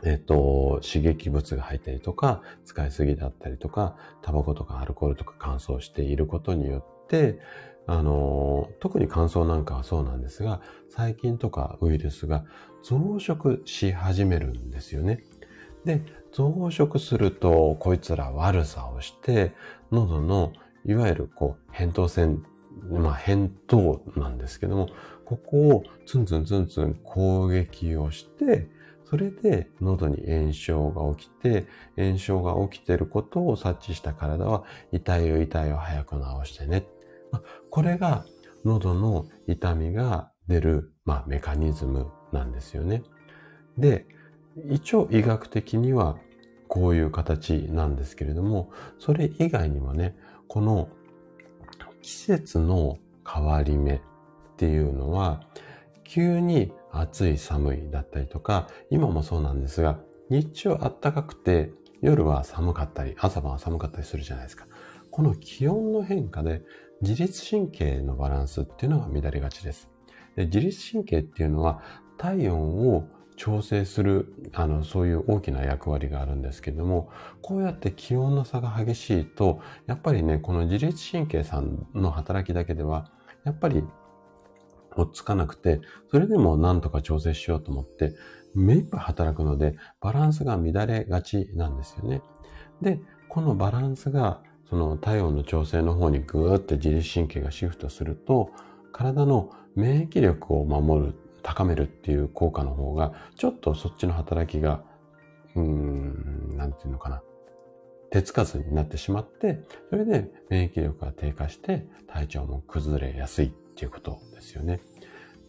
[0.03, 7.37] えっ、と、刺激物が入ったりとか、使いすぎだったりとか、タバコとかアルコールとか乾燥していることによって、
[7.85, 12.43] あの、特に乾燥なんかはそうなんですが、細菌とかウイルスが
[12.81, 15.23] 増殖し始めるんですよね。
[15.85, 19.53] で、増殖すると、こいつら悪さをして、
[19.91, 20.53] 喉の、
[20.85, 22.43] いわゆるこう、扁桃腺、
[22.89, 24.89] まあ、扁桃なんですけども、
[25.25, 28.67] ここをツンツンツンツン攻撃をして、
[29.05, 31.67] それで喉に炎症が起きて、
[31.97, 36.15] 炎症が起きていることを察知した体は、痛いよ痛いよ早く
[36.45, 36.85] 治してね
[37.69, 38.25] これが
[38.65, 43.03] 喉の痛みが出る、まあ、メカニズムなんですよね。
[43.77, 44.05] で、
[44.69, 46.17] 一応医学的には
[46.67, 50.15] こういう形なんですけれども、それ以外にもね、
[50.47, 50.89] この
[52.03, 54.01] 季節の変わり目っ
[54.57, 55.41] ていうのは、
[56.03, 64.67] 急に暑い寒いだったりとか、今もそうなんですが、日中暖かくて夜は寒かったり、朝晩は寒かったりするじゃないですか。
[65.09, 66.61] この気温の変化で
[67.01, 69.89] 自律神経のバランスっていうのが乱れがちです。
[70.35, 71.81] で自律神経っていうのは
[72.17, 77.09] 体温を調整する、あの、そういう大きな役割があるんですけども、
[77.41, 83.11] こうやって気温の差が激しいと、やっぱりね、この自律神経さんの働きだけでは、
[83.43, 83.83] やっぱり
[84.95, 88.15] 落っつかなくて、それでも何とか調整しようと思って、
[88.55, 92.21] 目いっぱい働くので、バランスが乱れがちなんですよね。
[92.81, 98.51] で、このバランスがその体温の調整の方にぐーって自律神経がシフトすると、
[98.91, 104.83] 体の免疫力を守る、高めるっていう効果の方が、ちょっとそっちの働きが、
[105.55, 107.21] うん、なんていうのかな。
[108.09, 114.81] 手つかずになってしまって、それで免疫力が低下して体調も崩れやすいっていうことですよね。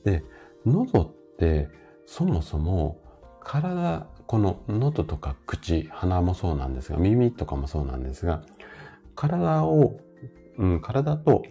[0.05, 0.25] で、
[0.65, 1.69] 喉って
[2.07, 3.01] そもそも
[3.41, 8.43] 体、この喉とか口、鼻もそうなんですが、耳とかもそうなんですが、
[9.15, 10.01] 体を、
[10.57, 11.45] うん、体と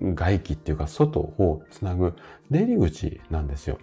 [0.00, 2.14] 外気っていうか外をつなぐ
[2.50, 3.78] 出入り口なんですよ。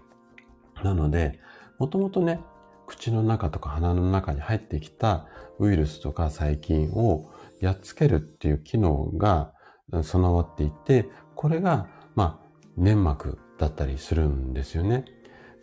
[0.83, 1.39] なので、
[1.79, 2.39] もともとね、
[2.85, 5.27] 口の中とか鼻の中に入ってきた
[5.59, 7.29] ウイルスとか細菌を
[7.59, 9.53] やっつけるっていう機能が
[10.03, 15.05] 備わっていて、これが、まあ、粘膜だったりするんですよね。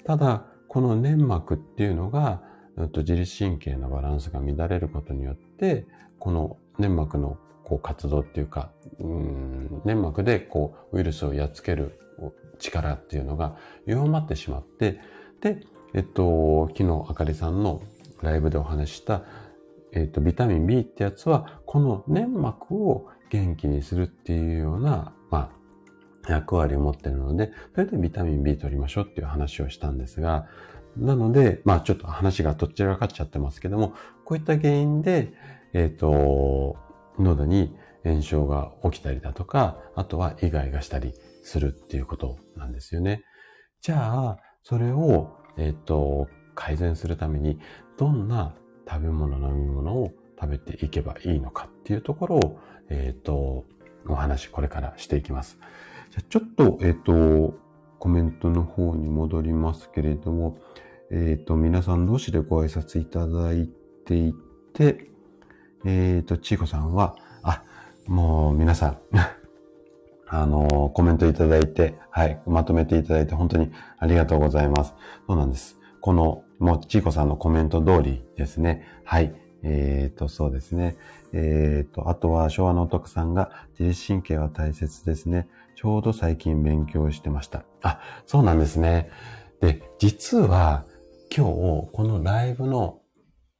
[0.05, 2.43] ただ、この粘膜っていうのが、
[2.77, 5.87] 自律神経のバランスが乱れることによって、
[6.19, 11.99] この粘膜のこう活動っていうか、うん、粘膜でこうウイルスをやっつける
[12.59, 15.01] 力っていうのが弱まってしまって、
[15.41, 15.61] で、
[15.95, 17.83] えっと、昨日あかりさんの
[18.23, 19.23] ライブでお話した、
[19.93, 25.51] えっと、ビタミン B ってやつは、この粘膜を元気にするっていうような、ま
[26.27, 30.47] あ、役割を持ってるので、それでビタミン B 取りましょうっていう話をしたんですが、
[30.97, 35.33] なので、まあちょっと話がどちらかっちゃってますけども、こういった原因で、
[35.73, 36.77] えっ、と、
[37.19, 37.75] 喉に
[38.05, 43.23] 炎症が起きたりだとか、あとはイガイガしたりするっていうことなんですよね。
[43.81, 47.59] じゃあ、それを、えっ、ー、と、改善するために、
[47.99, 48.55] どんな
[48.89, 53.65] 食べ物、飲み物を食べていけばいいのかっていうところを、えっ、ー、と、
[54.07, 55.59] お話これからしていきます。
[56.11, 57.59] じゃちょっと、えっ、ー、と、
[57.99, 60.59] コメントの方に戻りますけれども、
[61.11, 63.69] えっ、と、皆さん同士でご挨拶いただい
[64.05, 64.35] てい
[64.75, 65.11] て、
[65.85, 67.63] えっ、と、ちいこさんは、あ、
[68.07, 68.99] もう皆さん
[70.29, 74.95] あの、コメントいただいて、はい、まとめていただいて本当にありがとうございます。
[75.27, 75.79] そうなんです。
[76.01, 78.83] この、もちいこさんのコメント通りですね。
[79.05, 79.35] はい。
[79.63, 80.97] えっ、ー、と、そうですね。
[81.33, 85.49] えっ、ー、と、あとは昭和のお得さんが自律神経は大切ですね。
[85.75, 87.65] ちょうど最近勉強してました。
[87.83, 89.11] あ、そうなんですね。
[89.61, 90.85] で、実は
[91.35, 91.53] 今日
[91.93, 93.01] このライブの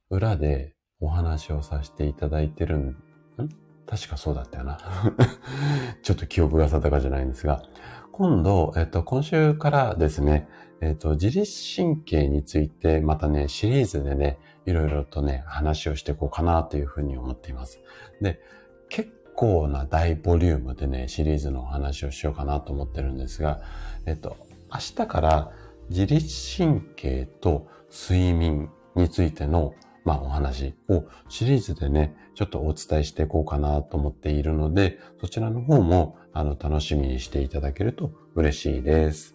[0.09, 2.95] 裏でお話をさせていただいてるん、ん？
[3.85, 4.77] 確かそうだったよな。
[6.01, 7.63] ちょっと記憶が定かじゃないんですが、
[8.11, 10.47] 今度、えっと、今週からですね、
[10.81, 17.81] えっと、自律神経についてまたね、シリーズでね、いろいろとね、話をしていこうかなというふうに思っています。
[18.21, 18.39] で、
[18.89, 23.61] 結構な大ボリュームでね、シリーズのお話をしようかなと思ってるんですが、
[24.05, 24.37] えっと、
[24.73, 25.51] 明日から
[25.89, 26.27] 自律
[26.57, 29.73] 神経と睡眠についての、
[30.05, 39.33] まあ、お話をシリーズでね、ちょっとお伝えしていこうかなと思っているので、そちらの方も、あの、楽しみにしていただけると嬉しいです。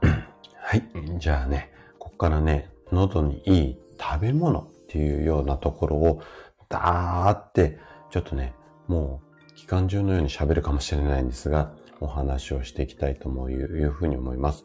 [0.02, 0.82] はい。
[1.18, 6.20] じゃあね、こっからね、喉にいい食べ物っていうようなところを、
[6.68, 7.78] だーって、
[8.10, 8.54] ちょっとね、
[8.88, 14.64] もう、期間中のように喋るかもしれないんですが、お話をしていきたいといういうふうに思います。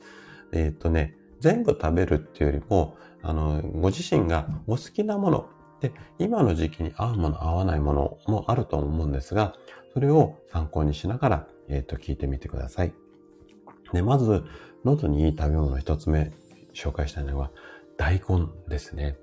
[0.51, 5.49] えっ、ー、とね、全部食べるっていうよりも、あの、ご自身がお好きなもの、
[5.81, 9.55] で、今の時期に合うもの、合わないものもあると思うんですが、
[9.93, 12.93] それを参考にしながら、えっ、ー、と、聞いてみてください。
[13.91, 14.43] で、まず、
[14.85, 16.31] 喉にいい食べ物一つ目
[16.73, 17.51] 紹介したいのは
[17.97, 19.17] 大根ですね。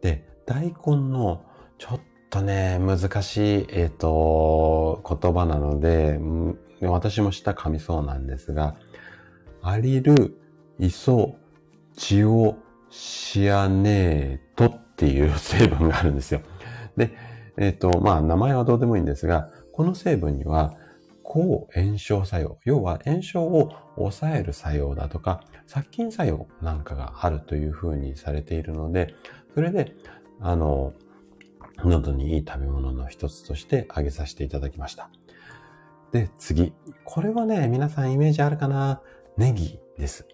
[0.00, 1.44] で、大根の
[1.78, 6.18] ちょっとね、難しい、えっ、ー、と、言葉なので、
[6.80, 8.76] 私も舌噛みそうなんですが、
[9.62, 10.36] アリル、
[10.78, 11.36] イソ、
[11.96, 12.56] チオ、
[12.90, 16.40] シアネートっていう成分があるんですよ。
[16.96, 17.16] で、
[17.56, 20.74] えっ、ー、と、まあ、名前はどうでもいいんですが、この成分には、
[21.22, 29.14] 抗炎症作用、要は炎症を抑える作用だとか、殺菌作用なんかがあるというふうにされているので、
[29.54, 29.94] それで、
[30.40, 30.92] あの、
[31.78, 35.10] 喉にいい食べ物の一つとして挙げさせていただきました。
[36.12, 36.74] で、次。
[37.04, 39.00] これはね、皆さんイメージあるかな？
[39.38, 40.26] ネギです。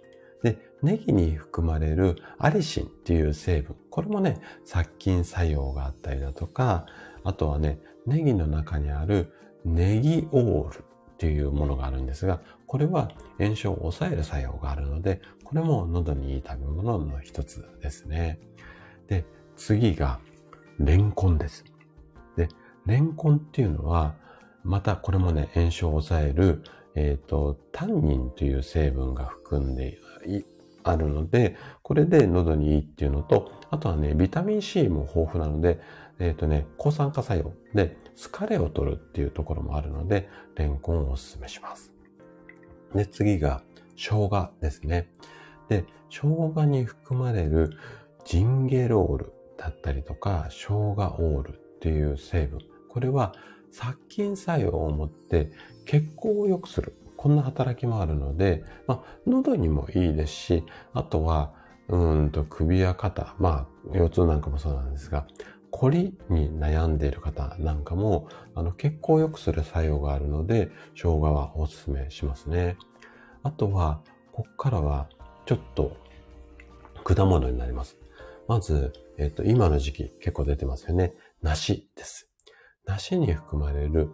[0.82, 3.76] ネギに含まれるアリシンっていう成分。
[3.90, 6.86] これもね、殺菌作用があったりだとか、
[7.24, 9.32] あとはね、ネギの中にある
[9.64, 18.38] ネギオールっていうものがあるんですが、これは炎症を抑える作用があるので、これも喉にいい食べ物の一つですね。
[19.08, 19.24] で、
[19.56, 20.20] 次が、
[20.78, 21.64] レンコンです。
[22.36, 22.48] で、
[22.86, 24.14] レンコンっていうのは、
[24.62, 26.62] またこれもね、炎症を抑える、
[26.94, 29.98] えっ、ー、と、タンニンという成分が含んで
[30.90, 35.80] あるので、これで喉にいいっていうのと、あとはね、ビタミン C も豊富なので、
[36.18, 41.92] えっ、ー、とね、抗酸化作用で疲れを取るっていうところもあるので、レンコンをお勧めします。
[42.94, 43.62] で、次が
[43.96, 45.08] 生姜ですね。
[45.68, 47.70] で、生姜に含まれる
[48.24, 52.60] ジンゲロールだったりとか、生姜オールっていう成分。
[52.88, 53.34] これは
[53.70, 55.52] 殺菌作用を持って
[55.84, 56.94] 血行を良くする。
[57.18, 61.52] こんな働きもあるので、まあ、喉にもいいですし、あとは、
[61.88, 65.26] うんと首や肩、まあ、腰痛なんかもそうなんですが、
[65.70, 72.76] 凝りに悩んでいる方なんかも、あの、血行を良くする作用があるので、生姜はお勧めしますね。
[73.42, 74.00] あとは、
[74.32, 75.08] こっからは、
[75.44, 75.96] ちょっと、
[77.02, 77.98] 果物になります。
[78.46, 81.14] まず、えっ、と、今の時期結構出てますよね。
[81.42, 82.30] 梨です。
[82.86, 84.10] 梨に含まれる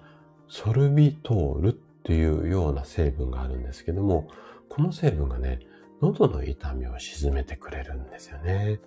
[0.48, 4.28] ソルビトールっていうような成分があるんですけども、
[4.68, 5.60] この成分がね、
[6.02, 8.78] 喉の痛みを鎮めてくれるんですよね。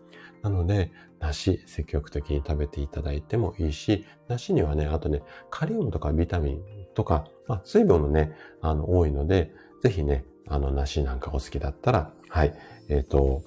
[0.43, 6.61] なので、梨積極的に食べていただいてもいいし、梨にはね、あとね、カリウムとかビタミン
[6.93, 9.51] とか、まあ、水分もね、あの、多いので、
[9.81, 12.53] ぜひね、あの、梨なんかお好きだったら、はい、
[12.87, 13.41] えっ、ー、と、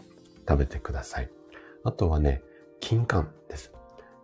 [0.48, 1.30] 食べてください。
[1.84, 2.42] あとはね、
[2.80, 3.72] 金柑です。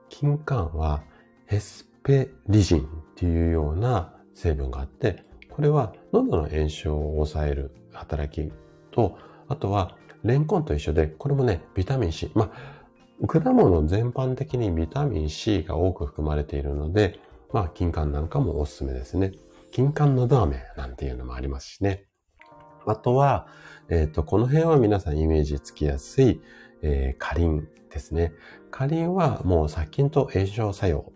[0.08, 1.04] 金柑は、
[1.46, 2.84] ヘスペリジンっ
[3.14, 5.25] ていうような成分があって、
[5.56, 8.52] これは喉の炎症を抑える働き
[8.90, 9.16] と、
[9.48, 12.30] あとはレンコンと一緒で、これもね、ビタミン C。
[12.34, 12.52] ま
[13.22, 17.18] あ、果物全般的にビタミン C が多く含まれているので、
[17.54, 19.32] まあ、金柑なんかもおすすめですね。
[19.72, 22.04] 金柑のど飴なんていうのもありますしね。
[22.86, 23.46] あとは、
[23.88, 26.42] えっ、ー、と、この辺は皆さんイメージつきやすい、
[26.82, 28.34] えー、カリンですね。
[28.70, 31.12] カリンはもう殺菌と炎症作用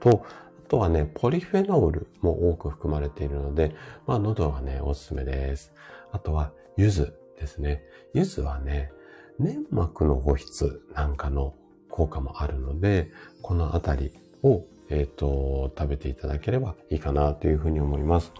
[0.00, 0.26] と、
[0.74, 3.76] とはね、ポリフェノールも多く含まれているので、
[4.08, 5.72] まあ、喉はね、おすすめです。
[6.10, 7.84] あとは、柚子ですね。
[8.12, 8.90] 柚子はね、
[9.38, 11.54] 粘膜の保湿なんかの
[11.88, 14.10] 効果もあるので、このあたり
[14.42, 18.32] を、えっ、ー、と、食べていただければいいかなというふうに思います。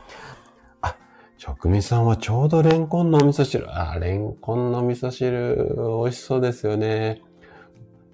[0.80, 0.97] あ、
[1.39, 3.72] 職味さんはちょうどレンコンのお味噌汁。
[3.72, 7.22] あ、レンコンの味噌汁、美味しそうですよね。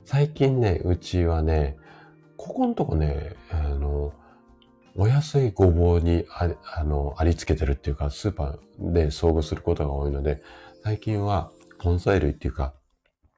[0.05, 1.79] 最近ね、うちはね、
[2.41, 4.15] ここのとこね、あの、
[4.97, 10.43] お安いごぼうにああのありつけてるっていうか、スーパーで遭遇することが多いので、
[10.83, 11.51] 最近は
[11.85, 12.73] 根菜類っていうか、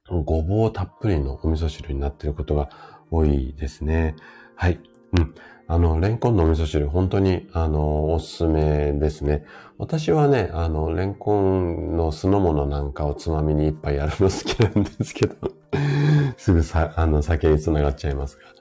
[0.09, 2.71] ごぼうたっぷりのお味噌汁になってることが
[3.11, 4.15] 多いですね。
[4.55, 4.79] はい。
[5.19, 5.35] うん。
[5.67, 9.45] あの、レンコンのお味噌汁、本当に、あの、おすすめですね。
[9.79, 15.35] 私はね、あの、レンコンの酢の物なんかをつまみに一杯やるの好きなんですけど、
[16.39, 18.52] すぐさ、あの、酒につながっちゃいますが。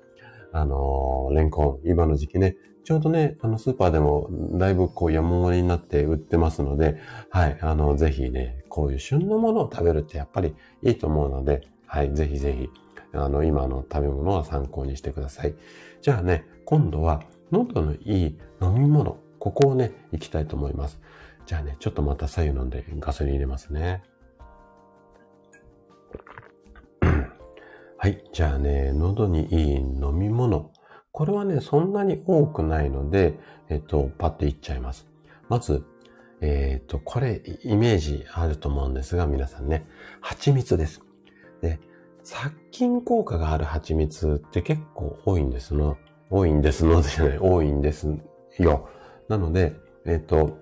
[0.51, 6.97] あの、レンコン、今の時期ね、ちょうどね、あの、スーパーでも、だいぶこう山盛りになって売ってますので、
[7.29, 12.69] はい、あの、ぜひね、こういう旬のものを食べるってやっぱりいいと思うので、はい、ぜひぜひ、
[13.13, 15.55] あの、今の食べ物は参考にしてください。
[16.01, 17.21] じゃあね、今度は、
[17.51, 17.97] 喉のい
[18.27, 20.99] い飲み物、ここをね、行きたいと思います。
[21.45, 24.03] じゃあね、ちょっとまた左右飲んでガソリン入れますね。
[28.03, 28.23] はい。
[28.33, 30.71] じゃあね、喉にいい飲み物。
[31.11, 33.37] これはね、そんなに多くないので、
[33.69, 35.07] えっと、パッといっちゃいます。
[35.49, 35.85] まず、
[36.41, 39.85] えっ、と、これ、イメージあると思うんですが、皆さんね、
[40.19, 41.03] 蜂蜜です。
[41.61, 41.79] で、
[42.23, 45.95] 殺菌効果がある蜂蜜って結構多いんですの、
[46.31, 48.17] 多いんですのじゃない、多いんです
[48.57, 48.89] よ。
[49.27, 49.75] なので、
[50.07, 50.57] えっ、と、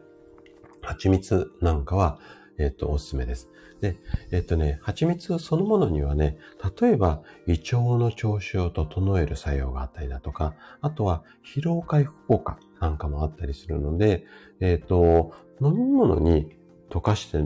[0.81, 2.19] 蜂蜜なんかは、
[2.57, 3.47] えっ、と、おすすめです。
[3.81, 3.97] で、
[4.31, 6.37] えっとね、蜂蜜そのものにはね、
[6.79, 14.25] 例えば胃腸の調子を整える作用があったりだとか、あとは疲労回復効果なんかもあったりするので、
[14.59, 16.55] えっと、飲み物に
[16.89, 17.37] 溶かして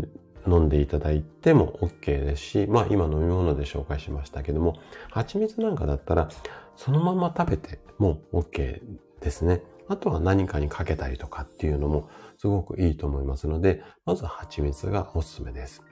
[0.47, 4.77] 飲んでいただいても OK ですし、まあ今飲み物で紹介しましたけども、
[5.11, 6.29] 蜂蜜なんかだったら
[6.75, 8.81] そのまま食べても OK
[9.21, 9.61] ですね。
[9.89, 15.83] あとは何かにかけたりとかっていうのもすごくいいと思いますので、まず蜂蜜がおすすめです。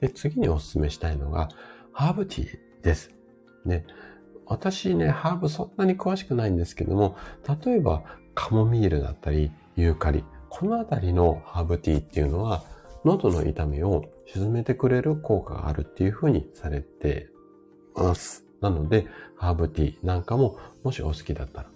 [0.00, 1.48] で、次にお勧めしたいのが、
[1.92, 3.10] ハーブティーです。
[3.64, 3.84] ね、
[4.46, 7.16] 私ね、ハーブそんなに詳しくないんですけども、
[7.64, 8.02] 例えば
[8.34, 12.64] カモミールだったり、ユーカリ、このあたりのハーブティーっていうのは、
[13.04, 17.28] 喉の痛みを沈めてくれる効果があるっていうふうにされて
[17.94, 18.44] ます。
[18.60, 21.68] なので、ハーブティーなんかも、もしお好きだったら。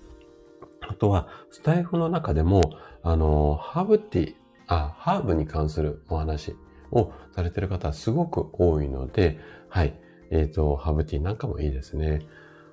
[0.88, 2.60] あとは、スタイフの中でも、
[3.02, 4.34] あの、ハーブティー、
[4.66, 6.56] あ、ハーブに関するお話
[6.93, 9.38] をされている方すごく多いので、
[9.68, 9.95] はい。
[10.30, 12.20] えっ、ー、と、ハブティーなんかもいいですね。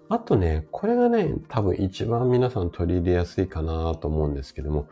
[0.07, 4.87] あとね、これがね、多分一番皆さん取り入れやすいかなと思うんですけども、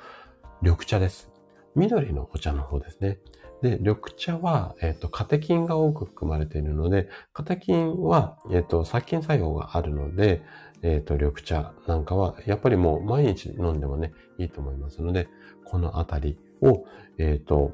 [0.61, 1.31] 緑茶です。
[1.75, 3.19] 緑のお茶の方ですね。
[3.61, 10.43] で、緑茶は、えっ、ー、と、カテキンが多く含まれているので、カテキンは、えっ、ー、と、殺菌作用があるので、
[10.83, 15.27] えっ、ー、と、緑茶なんかは、やっぱりもう毎日飲んでもね、いいと思いますので、
[15.65, 16.85] このあたりを、
[17.17, 17.71] えっ、と、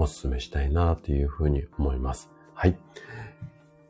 [0.00, 2.30] お勧めしたいなというふうに思います。
[2.54, 2.76] はい。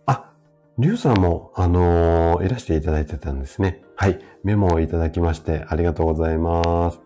[0.07, 0.33] あ、
[0.79, 3.83] リュウさんも、あのー、いらしていただいてたんですね。
[3.97, 4.19] はい。
[4.43, 7.01] メモをいただきましてありがとうございます。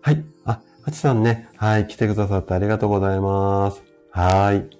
[0.00, 0.24] はい。
[0.44, 1.48] あ、ハチさんね。
[1.56, 1.86] はい。
[1.86, 3.82] 来てくださってありがとうございます。
[4.10, 4.70] はい。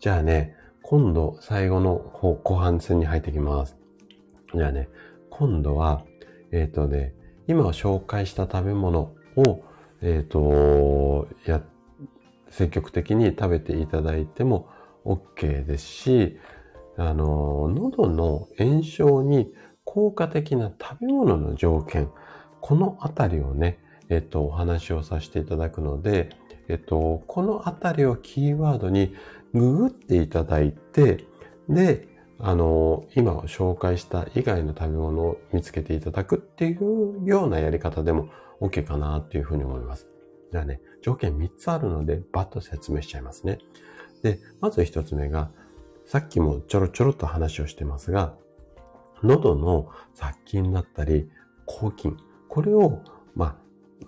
[0.00, 3.76] じゃあね、今度最後の方、後半戦に入ってきます。
[4.54, 4.88] じゃあね、
[5.30, 6.04] 今度は、
[6.50, 7.14] えっ、ー、とね、
[7.46, 9.62] 今紹介した食べ物を、
[10.00, 11.62] えっ、ー、と、やっ
[12.52, 14.68] 積極的に食べていただいても
[15.04, 16.38] OK ですし、
[16.96, 19.52] あの、喉の炎症に
[19.84, 22.10] 効果的な食べ物の条件、
[22.60, 23.78] このあたりをね、
[24.08, 26.30] えっと、お話をさせていただくので、
[26.68, 29.14] えっと、このあたりをキーワードに
[29.54, 31.24] ググっていただいて、
[31.68, 38.28] で、あの、今紹介した以外の食べ物を見つけていただくっていうようなやり方でも
[38.60, 40.08] OK かなっていうふうに思います。
[40.50, 43.58] じゃあね、条件3つあるので、バッと説明しちゃいますね。
[44.22, 45.50] で、まず1つ目が、
[46.06, 48.34] さっきもちょろちょろっと話をしてますが、
[49.22, 51.28] 喉の雑菌だったり、
[51.66, 52.16] 抗菌、
[52.48, 53.00] これを、
[53.34, 53.58] ま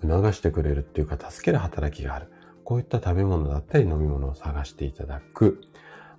[0.02, 2.30] あ、促してくれるっていうか、助ける働きがある。
[2.64, 5.60] こういった食べ物だったり飲み物を探していただく。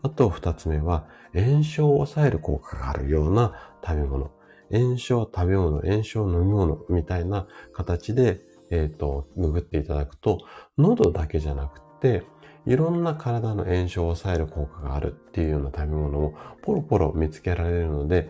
[0.02, 4.32] あと二つ目は、炎症を抑える効果があるような食べ物。
[4.72, 8.42] 炎症食べ物、炎症飲み物みたいな形で、
[8.72, 10.40] えっ、ー、と、ググっていただくと、
[10.78, 12.24] 喉だけじゃなくて、
[12.66, 18.30] いろんな体の炎症を抑える効果があるっていうような食べ物をポロポロ見つけられるので、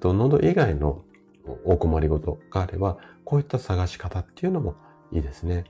[0.00, 1.02] と、喉以外の
[1.64, 4.76] お困りごとがあれば、こういった探し方っていうのも
[5.12, 5.64] いいですね。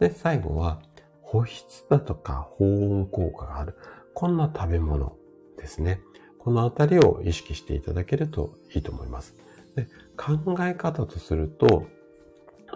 [0.00, 0.80] で、最後は、
[1.22, 3.76] 保湿だとか保温効果がある。
[4.14, 5.16] こんな食べ物
[5.58, 6.00] ですね。
[6.38, 9.34] このあたりを意識していただけるといいと思います。
[9.74, 11.86] で考え方とすると、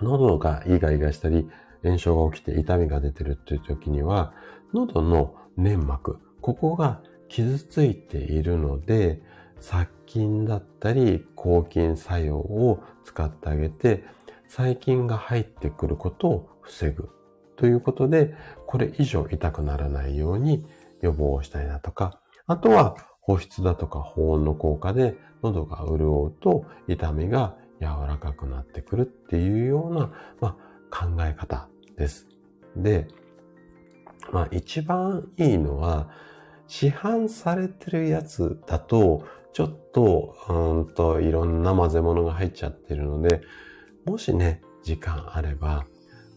[0.02, 1.48] 喉がイガイガしたり、
[1.82, 4.32] 炎症が起きて痛みが出てるっていう時には、
[4.72, 9.20] 喉の粘膜、ここが傷ついているので、
[9.60, 14.04] 殺菌だったり抗菌作用を使ってあげて、
[14.48, 17.10] 細菌が入ってくることを防ぐ。
[17.56, 18.34] ということで、
[18.66, 20.64] これ以上痛くならないように
[21.02, 30.56] 予防したいなとか、あとは保湿だとか保温の効果で喉が潤うと痛みが柔らかくなってくるっていうような、ま
[30.90, 32.28] あ、考え方です。
[32.76, 33.08] で、
[34.32, 36.10] まあ一番いいのは、
[36.66, 43.40] 市販されてるやつだと、ちょっと、うんと、いろんな混ぜ物が入っちゃってるので、
[44.04, 45.86] もしね、時間あれば、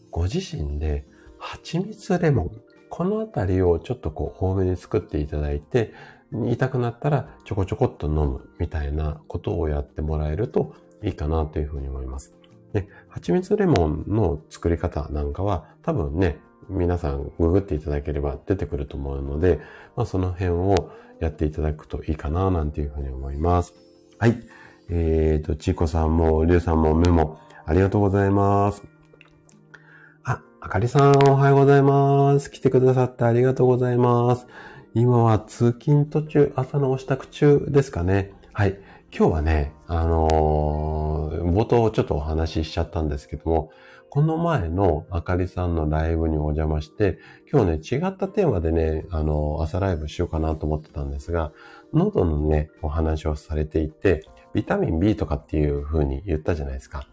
[0.09, 1.05] ご自身で
[1.37, 2.51] 蜂蜜レモン、
[2.89, 5.93] このあたりをちょっとこう多めに作っていただいて、
[6.31, 12.33] 痛くなったらちょこちょこっと飲むみたいなことをやってもらえるといいかなというふうに思います。
[12.73, 16.39] で、蜂蜜レモンの作り方なんかは多分ね、
[16.69, 19.59] 皆さんググっていただければ出てくると思うので、
[19.95, 23.73] まあ、その辺をやっていただくといいかななんていうふうに思います。
[24.17, 24.39] はい。
[24.89, 28.83] えーと、ちこさんも、りゅうさんもメモありがとうございます。
[30.23, 32.49] あ、あかりさんおはようございます。
[32.49, 34.47] 来てくださってありがとうございます。
[34.93, 38.33] 今は通勤途中、朝のお支度中ですかね。
[38.51, 38.77] はい。
[39.15, 43.69] 今日はね、あのー、冒頭ちょっとお話ししちゃったんですけども、
[44.09, 47.19] この前のあかりさんのライブにお邪魔して、
[47.51, 51.51] 今日ね、違ったテーマでね、あの、朝ライブしようかなと思ってたんですが、
[51.93, 57.07] 喉のね、お話をされていて、ビタミン B とかっていう風に言ったじゃないですか。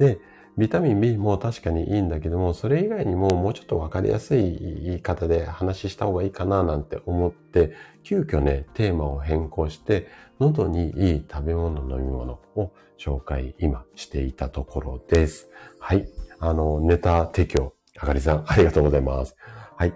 [0.00, 0.18] で、
[0.56, 7.72] ビタミン B も確かにいいんだけども、それ以外にももうちょっとわかりやすい言い方で話した方がいいかななんて思って、
[8.04, 10.06] 急遽ね、テーマを変更して、
[10.38, 15.50] 喉にいい食べ物、飲み物を紹介今していたところです。
[15.80, 16.08] はい。
[16.38, 19.36] あの、ネタ提供、あかりさん、ありがとうございます。
[19.76, 19.94] はい。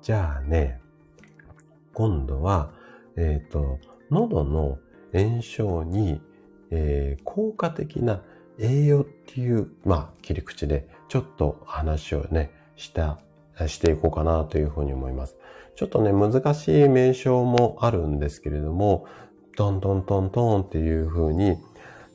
[0.00, 0.80] じゃあね、
[1.92, 2.72] 今度は、
[3.16, 3.78] えっ、ー、と、
[4.10, 4.78] 喉の
[5.12, 6.22] 炎症に、
[6.70, 8.22] えー、効果的な
[8.58, 13.18] 栄養っていう、まあ、切り口で、ちょっと話をね、した、
[13.66, 15.36] していこうかなというふうに思います。
[15.74, 19.06] ちょっとね、難しい名称もあるんですけれども、
[19.56, 21.56] トントントントンっていうふうに、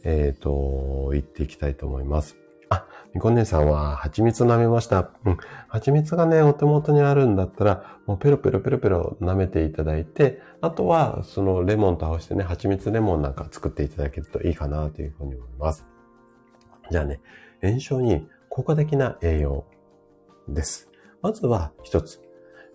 [0.04, 2.38] えっ、ー、と、言っていきたいと思います。
[2.70, 5.12] あ、みこねさんは蜂蜜舐めました。
[5.26, 5.38] うん。
[5.68, 15.91] 蜂蜜がね、お手元にあるんだったら、もうペロペロペロペロ舐めていただいて、あとは、そのレモンと合わせてね、蜂蜜レモンなんか作っていただけるといいかなというふうに思います。
[16.92, 17.22] じゃあね、
[17.64, 19.66] 炎症に効果的な栄養
[20.50, 20.90] です。
[21.22, 22.20] まずは一つ、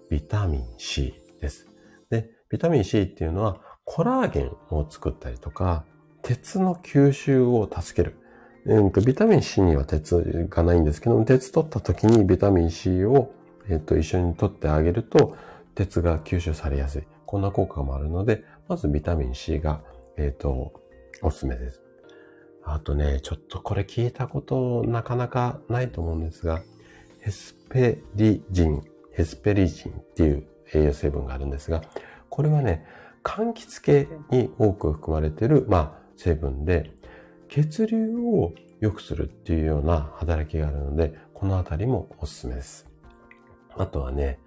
[0.09, 1.69] ビタミン C です。
[2.09, 5.85] で、ビタミン C っていうのはコラーゲンを作ったりとか、
[6.23, 8.17] 鉄の吸収を助ける。
[8.65, 13.33] うんと、ビタミン C には鉄がないんですけど、鉄取った時にビタミン C を、
[13.69, 15.37] えっ、と、一緒に取ってあげると、
[15.75, 17.03] 鉄が吸収されやすい。
[17.27, 19.83] こんな効果もあるので、まずビタミン C が、
[20.17, 20.73] えっ、と、
[21.23, 21.86] おすすめです。
[22.69, 26.63] あとね、ちょっとこれ聞いたことなかなかないと思うんですが、
[27.21, 31.83] ヘスペリジン、ヘスペリジンっていう栄養成分があるんですが、
[32.29, 32.85] これはね、
[33.23, 36.93] 柑橘系に多く含まれている、まあ、成分で、
[37.49, 42.87] 血流を良くするっていうような働きがあるので、このあたりもおすすめです。
[43.77, 44.41] あとはね、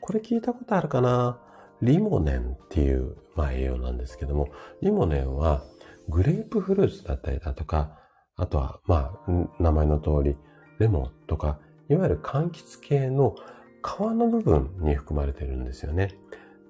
[0.00, 1.38] これ聞いたことあるかな？
[1.80, 4.50] リモネンっていう、まあ、栄養なんですけども、
[4.82, 5.64] リモネンは
[6.08, 7.98] グレープフルーツだったりだとか、
[8.36, 9.30] あとは、まあ、
[9.60, 10.36] 名前の通り、
[10.78, 13.34] レモンとか、いわゆる柑橘系の
[13.82, 16.14] 皮の部分に含まれてるんですよね。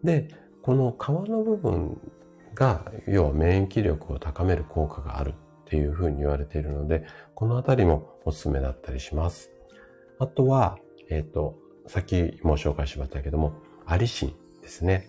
[0.02, 0.28] で、
[0.62, 2.00] この皮の部分
[2.54, 5.34] が、要は免疫力を高める効果があるっ
[5.66, 9.50] ていうふうに言われているので、このあたりもおすすめだったりします。
[10.18, 10.78] あとは、
[11.08, 13.54] えっ、ー、と、さっきも紹介しましたけども、
[13.86, 15.08] アリシンですね。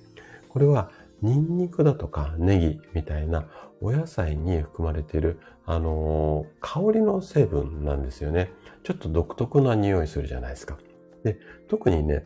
[0.50, 3.48] これは、ニンニクだとかネギみたいな
[3.84, 8.52] お野菜に含まれている、あのー、香りの成分なんですよね。
[8.84, 10.78] ちょっと独特な匂いするじゃないですか。
[11.24, 12.26] で、特にね、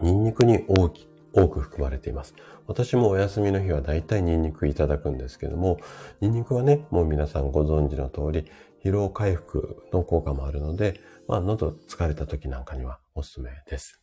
[0.00, 2.34] ニンニクに大き多く含まれています。
[2.66, 5.78] 私もお休みの日はだいたいニンニクいただくんですけども、
[6.20, 8.50] ニンニクはね、もう皆さんご存知の通り、
[8.84, 14.00] 疲労回復の効果もあるので、まあ、喉疲れた時なんかにはおすすめです。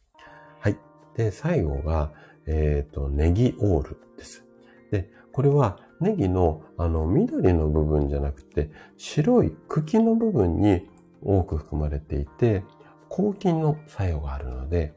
[0.59, 0.77] はい。
[1.15, 2.11] で、最後が、
[2.45, 4.45] えっ、ー、と、ネギオールです。
[4.91, 10.87] で、これはネギのあの緑の部分じゃなくて白い茎の部分に
[11.21, 12.63] 多く含まれていて
[13.09, 14.93] 抗菌の作用があるので、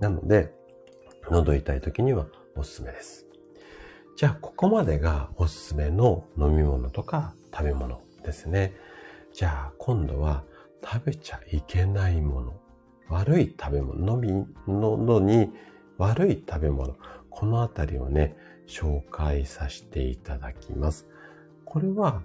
[0.00, 0.52] なので
[1.30, 2.26] 喉痛い時には
[2.56, 3.28] おすすめです。
[4.18, 8.74] じゃあ、ここまでがおすすめの飲み物とか食べ物ですね。
[9.32, 10.42] じゃあ、今度は
[10.84, 12.60] 食べちゃいけないもの。
[13.08, 14.14] 悪い食べ物。
[14.14, 15.52] 飲み、喉に
[15.98, 16.96] 悪い食べ物。
[17.30, 18.36] このあたりをね、
[18.68, 21.08] 紹介させていただきます。
[21.64, 22.22] これは、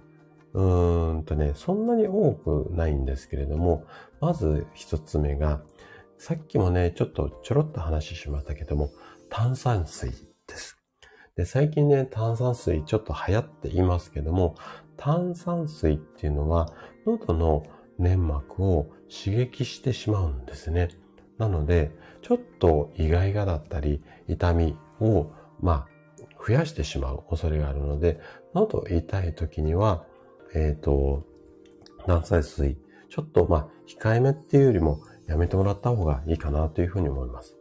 [0.52, 3.84] うーんとね、そんなに多くないんですけれども、
[4.20, 5.62] まず一つ目が、
[6.18, 8.90] さっきもね、ちょっとちょろっと話しましたけども、
[9.28, 10.12] 炭酸水
[10.46, 10.78] です。
[11.36, 14.54] で、最近ね、炭酸水ちょっと流行っていますけども、
[14.96, 16.72] 炭酸水っていうのは、
[17.04, 17.64] 喉の
[17.98, 20.88] 粘膜を刺激してしまうんですね。
[21.38, 21.90] なので、
[22.22, 25.93] ちょっと意外がだったり、痛みを、まあ、
[26.46, 28.20] 増やしてしまう恐れがあるので、
[28.52, 30.04] 喉痛い時には、
[30.54, 31.24] えっ、ー、と、
[32.06, 32.76] 炭酸水、
[33.08, 37.56] ちょっとまあ、控えめっていうよりも、やめてもらった方がいいかなというふうに思います。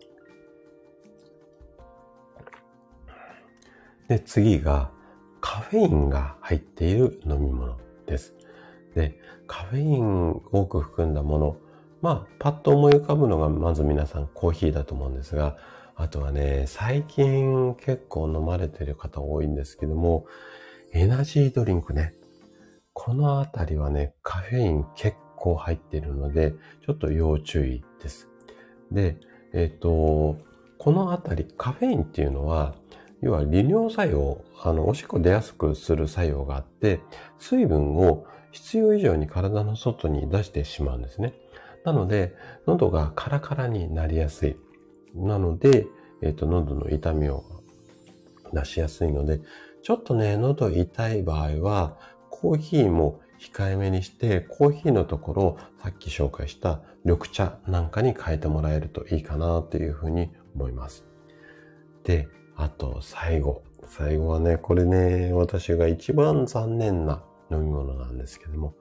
[4.09, 4.91] で、次が、
[5.39, 8.33] カフェインが入っている飲み物です。
[8.95, 9.17] で、
[9.47, 11.57] カフェイン多く含んだもの、
[12.01, 15.55] まあ、パッと思い浮かぶのが、まず皆さんコーヒーだと思うんですが、
[15.95, 20.25] あとはね、最近結構飲まれてる方多いんですけども、
[20.91, 22.13] エナジードリンクね。
[22.93, 26.53] このあたりはね、カフェイン結構入ってるので、
[26.85, 28.29] ちょっと要注意です。
[28.91, 29.17] で、
[29.53, 30.37] えっ、ー、と、
[30.77, 32.75] このあたり、カフェインっていうのは、
[33.21, 36.99] 要は利尿作用、あの、おしっこ出やすくする作用があって、
[37.39, 41.33] 水分を必要以上に体の外に出してしまうんですね。
[41.85, 42.35] なので、
[42.67, 44.57] 喉がカラカラになりやすい。
[45.15, 45.87] なので、
[46.21, 47.43] えっ、と、喉の痛みを
[48.53, 49.41] 出しやすいので、
[49.81, 51.97] ちょっとね、喉痛い場合は、
[52.29, 61.05] コーヒーも控えめにして、コーヒーのところを、さっき紹介した緑茶なんかに変えてもらえるといいかなというふうに思います。
[62.03, 63.63] で、あと最後。
[63.85, 68.75] 最後はね、これね、私が一番残念な飲み物なんですけども、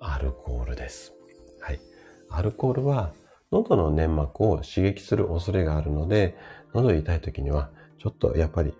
[0.00, 1.14] アルコールです。
[1.60, 1.80] はい。
[2.28, 3.12] アルコールは
[3.52, 6.36] 喉の粘膜を刺激する恐れがあるので、
[6.74, 8.74] 喉痛い時には、ちょっとやっぱり、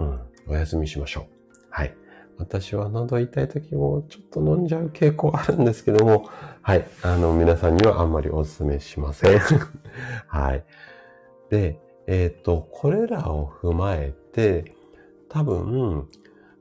[0.00, 1.56] うん、お休みしましょう。
[1.70, 1.94] はい。
[2.38, 6.28] 私は喉痛い時もちょっと飲んじゃう傾向あるんですけども、
[6.62, 6.86] はい。
[7.02, 9.40] あの、皆さんにはあんまりお勧めしません。
[10.28, 10.64] はい。
[11.50, 14.74] で、えっ、ー、と、これらを踏まえて、
[15.28, 16.08] 多分、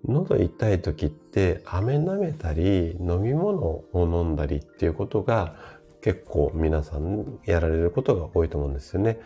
[0.07, 5.55] 喉痛い時って飴舐めたり飲み物を飲んだりっていうことが
[6.05, 9.17] 結構皆さんやられることが多いと思うんですよね。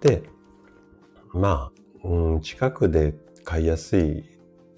[0.00, 0.22] で、
[1.34, 1.72] ま
[2.04, 4.22] あ、うん、近くで買いやすいっ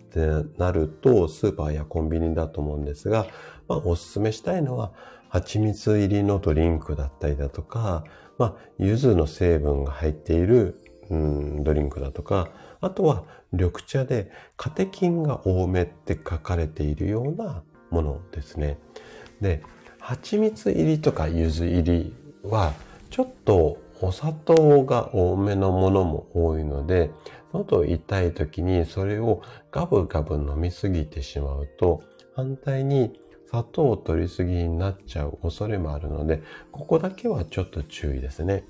[0.09, 3.27] てなるとスーパーやコンビニだと思うんですが、
[3.69, 4.93] まあ、おすすめしたいのは
[5.29, 8.05] 蜂蜜入りのドリンクだったりだとか、
[8.39, 10.81] まあ、柚子の成分が入っている、
[11.11, 12.49] うん、ドリンクだとか、
[12.81, 18.79] あとは緑茶でカテキンが多めって書かれているようなものですね。
[19.43, 19.63] で、
[20.03, 22.75] 蜂蜜入りとか柚子入りは、
[23.11, 27.11] ちょっとお砂糖が多めのものも多いので、
[27.55, 32.03] 喉痛い時にそれをガブガブ飲みすぎてしまうと、
[32.35, 36.43] 反対に砂糖を取りすぎになっちゃう恐れもあるので、
[36.73, 38.65] ここだけはちょっと注意ですね。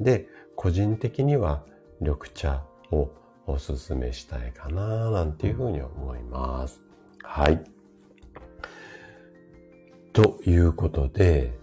[0.00, 1.62] で、個人的には
[2.00, 3.08] 緑茶を
[3.46, 6.82] おすすめしたいかななんていうふうに思います。
[7.22, 7.77] はい。
[10.18, 11.56] ということで、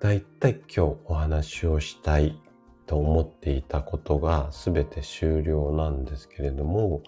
[0.00, 2.38] だいたい今日お話をしたい
[2.84, 7.02] と思っていたことが全て終了なんですけれども、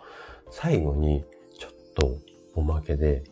[0.49, 1.27] 最後に
[1.59, 2.17] ちょっと
[2.55, 3.25] おまけで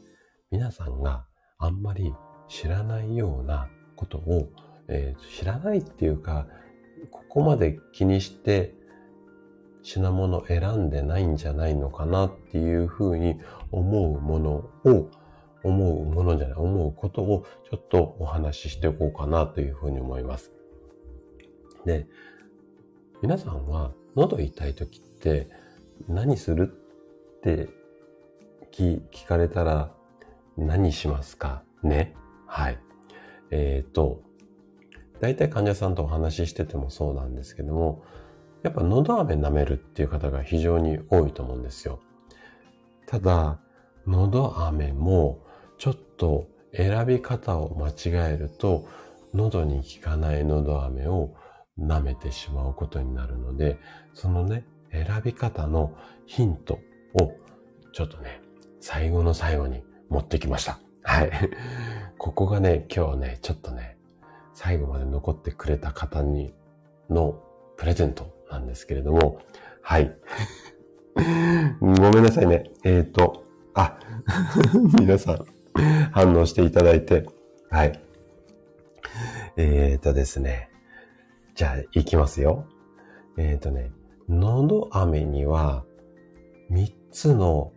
[0.51, 1.25] 皆さんが
[1.57, 2.13] あんまり
[2.47, 4.51] 知らないようなことを、
[4.89, 6.47] えー、知らないっていうか、
[7.11, 8.75] ここまで気にして
[9.83, 13.41] 品物選んでないんじゃないのかなっていうふうに
[13.71, 14.51] 思うもの
[14.85, 15.11] を
[15.63, 20.53] 思うものじゃない、思うことをちょっとお話ししておこうかなというふうに思います。
[21.85, 22.07] で、
[23.23, 25.49] 皆さんは喉痛い時って
[26.09, 26.73] 何する
[27.39, 27.69] って
[28.73, 29.93] 聞かれたら
[30.57, 32.15] 何しますかね？
[32.47, 32.79] はい。
[33.51, 34.23] えっ、ー、と、
[35.21, 38.03] 大体患者さんとお話ししててもそうなんですけども、
[38.63, 42.01] やっぱ喉飴舐めるっていう方が非常に多いと思うんですよ。
[43.07, 43.61] ただ、
[44.07, 45.42] 喉飴も
[46.23, 48.87] と選び方を間違えると、
[49.35, 51.35] 喉に効かない喉飴を
[51.77, 53.81] 舐めてしまうことになるので、
[54.15, 55.97] そのね、選び方の
[56.27, 56.75] ヒント
[57.15, 57.33] を
[57.93, 58.41] ちょっとね、
[58.81, 60.79] 最後の最後に持ってきました。
[61.03, 61.31] はい。
[62.19, 63.99] ここがね、今日ね、ちょっとね、
[64.55, 66.55] 最後まで残ってくれた方に
[67.11, 67.43] の
[67.77, 69.41] プレゼントなんですけれども、
[69.83, 70.17] はい。
[71.81, 72.71] ごめんなさいね。
[72.85, 73.45] えっ、ー、と、
[73.75, 73.99] あ、
[75.01, 75.52] 皆さん
[76.13, 77.27] 反応していただいて、
[77.71, 78.01] はい。
[79.57, 80.71] えっ、ー、とですね。
[81.55, 82.67] じゃあ、いきますよ。
[83.37, 83.93] えっ、ー、とね、
[84.29, 85.85] 喉飴には
[86.71, 87.73] 3つの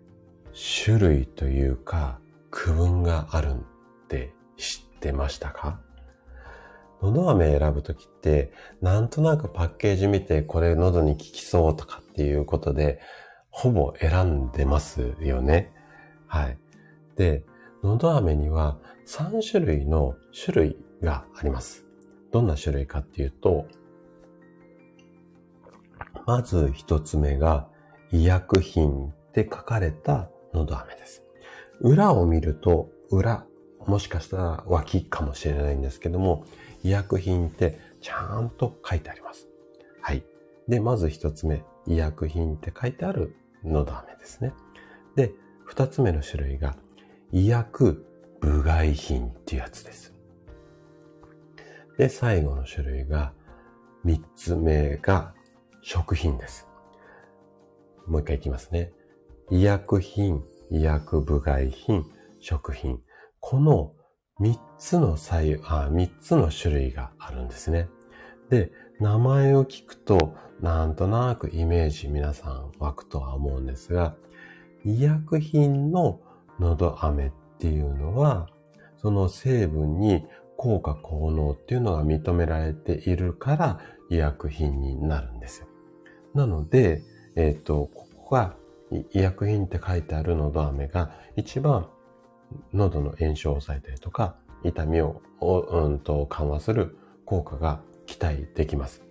[0.86, 2.20] 種類というか
[2.52, 5.80] 区分があるって知ってましたか？
[7.02, 13.00] 喉飴選ぶときって、なんとなくパッケージ見てこれ喉に効きそうとかっていうことで、
[13.50, 15.74] ほぼ選んでますよね。
[16.28, 16.58] はい。
[17.16, 17.44] で、
[17.84, 21.86] 喉飴には3種類の種類があります。
[22.32, 23.68] どんな種類かっていうと、
[26.26, 27.68] まず一つ目が
[28.12, 31.24] 医薬品って書かれた喉飴です。
[31.82, 33.46] 裏を見ると、裏、
[33.86, 36.46] もしかしたら脇かもしれないんですけども、
[36.84, 39.48] 医薬品ってちゃんと書いてあります。
[40.02, 40.24] はい。
[40.68, 44.54] で、まず一つ目、医薬品って書いてある喉飴ですね。
[45.16, 46.76] で、二つ目の種類が、
[47.36, 48.06] 医薬
[48.40, 50.14] 部外品っていうやつです。
[51.98, 53.34] で、最後の種類が、
[54.06, 55.34] 三つ目が
[55.82, 56.66] 食品です。
[58.08, 58.94] もう一回いきますね。
[59.52, 62.06] 医薬品、医薬部外品、
[62.40, 63.02] 食品。
[63.42, 63.92] この
[64.40, 67.90] 三つの左右、あ、三つの種類があるんですね。
[68.50, 68.72] で、
[69.02, 74.16] 名前を聞くと、なんとなくイメージ皆さん湧くとは思うんですが、
[74.86, 76.22] 医薬品の
[76.60, 78.48] 喉飴っていうのは、
[78.98, 80.26] その成分に
[80.58, 83.80] 効果効能っていうのが認められているから
[84.10, 85.68] 医薬品になるんですよ。
[86.34, 87.02] なので、
[87.36, 88.56] えっ、ー、と、ここが
[89.12, 91.88] 医薬品って書いてある喉飴が一番
[92.74, 99.04] 喉の炎症を抑えたりとか、痛みを、うんと緩和する効果が期待できます。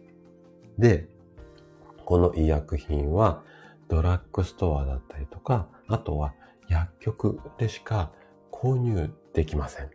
[0.78, 1.07] で、
[2.05, 3.42] この医薬品は
[3.88, 6.34] ドラッグストアだったりとか、あとは
[6.69, 8.11] 薬局でしか
[8.53, 9.91] 購入できません。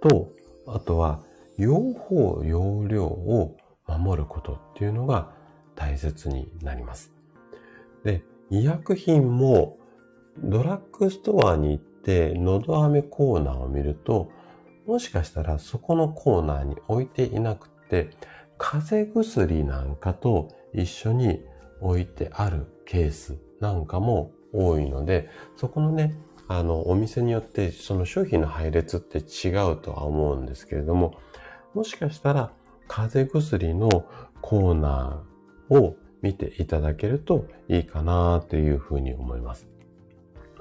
[0.00, 0.30] と、
[0.66, 1.20] あとは
[1.58, 3.56] 用法、用量を
[3.86, 5.32] 守ることっていうのが
[5.74, 7.12] 大切になります。
[8.04, 9.78] で、医薬品も
[10.38, 14.30] ドラッグストアに行って喉飴コーナーを見ると、
[14.86, 18.10] もしかしたらそこのコーナーに置いていなくて、
[18.58, 21.42] 風邪薬なんかと一緒に
[21.80, 26.14] 置いてあるケースなんかも多いので、そこのね、
[26.48, 31.14] あの、お店によってその商品の配列って違うとは思うんですけれども、
[31.74, 32.52] もしかしたら
[32.88, 34.04] 風邪薬の
[34.40, 39.68] コーナーを見ていただけるといいかなというふうに思います。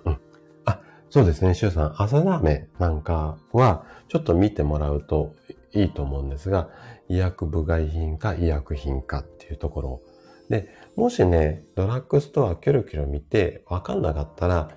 [0.06, 0.18] うん。
[0.66, 5.36] あ、そうですね、シュウさん、朝ラーメンなんかはちょっと見てもらうと
[5.74, 6.70] いいと思うんですが、
[7.08, 10.02] 医薬部外品か医薬品かっていうところを
[10.50, 14.70] で、もしね、ドラッグストアキョロキョロ見てわかんなかったら、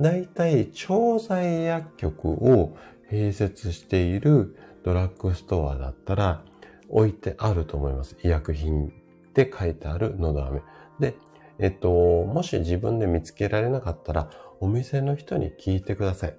[0.00, 2.76] だいたい調剤薬局を
[3.10, 6.44] 併設しているドラッグストアだったら
[6.88, 8.16] 置いてあると思います。
[8.22, 8.90] 医薬品っ
[9.32, 10.62] て書いてあるのど飴。
[10.98, 11.14] で、
[11.58, 11.90] えっと、
[12.24, 16.36] もし自分で見つけられなかったら、お店の人に聞いてください。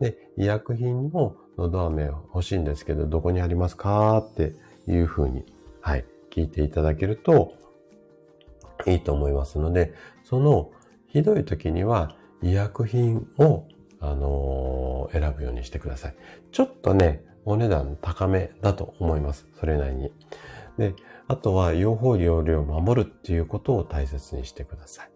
[0.00, 4.18] で、医薬品ののど飴欲しいんですけど、どこにありますか？
[4.18, 4.52] って
[4.86, 5.46] いうふうに、
[5.80, 7.54] はい、聞いていただけると
[8.86, 10.70] いいと思いますので、その
[11.06, 13.66] ひどい時には医薬品を、
[14.00, 16.16] あのー、選ぶようにしてください。
[16.52, 19.46] ちょっとね、お値段高めだと思います。
[19.58, 20.12] それなりに。
[20.78, 20.94] で、
[21.28, 25.10] あとは、用法用量を守るっていうことを大切にしてください。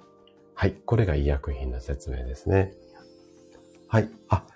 [0.55, 0.73] はい。
[0.73, 2.73] これが医薬品の説明ですね。
[3.89, 4.09] はい。
[4.29, 4.47] あ、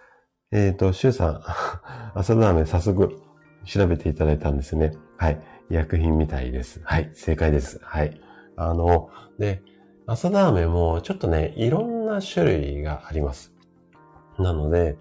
[0.50, 1.42] えっ、ー、と、シュウさん、
[2.14, 3.20] 朝ラーメン早速
[3.64, 4.92] 調べていただいたんですね。
[5.16, 5.40] はい。
[5.70, 6.80] 医薬品みたいです。
[6.84, 7.10] はい。
[7.14, 7.80] 正解です。
[7.82, 8.20] はい。
[8.56, 9.62] あの、で、
[10.06, 13.52] 朝ラーメンもちょっとね、いろんな種類があります。
[14.38, 14.98] なので、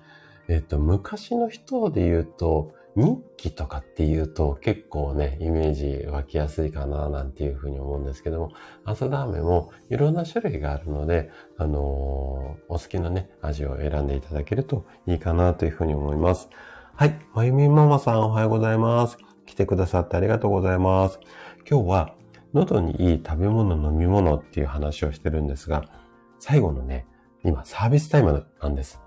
[0.47, 8.51] えっ、と、昔の人で言うと、日記とかっていうと結構ね、イメージ湧きやすいかななんていうふうに思うんですけども、
[8.85, 16.49] 朝ラーメンもいろんな種類があるので、あのー、お好きなね、味を選んでいただけるといいかなというふうに思います。
[16.95, 17.19] はい。
[17.33, 19.17] まゆみママさんおはようございます。
[19.45, 21.19] 来てくださってありがとうございます。
[21.67, 22.22] 今日は
[22.53, 25.85] 喉にいい食べ物、飲み物っていう話をしてるんですが、
[26.39, 27.07] 最後のね、
[27.43, 29.01] 今サービスタイムなんです。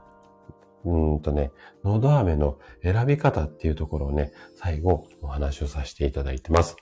[0.85, 1.53] うんとね、
[1.85, 6.77] のど飴の選び方っていうところをね、最後お話をさせていただいてます。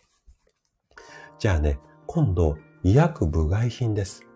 [1.39, 4.27] じゃあね、今度、医薬部外品です。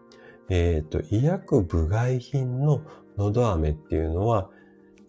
[0.49, 2.83] えっ、ー、と、医薬部外品の
[3.17, 4.51] のど飴っていうのは、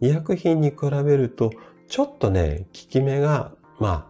[0.02, 1.52] 医薬品に比べると、
[1.88, 4.09] ちょっとね、効き目が、まあ、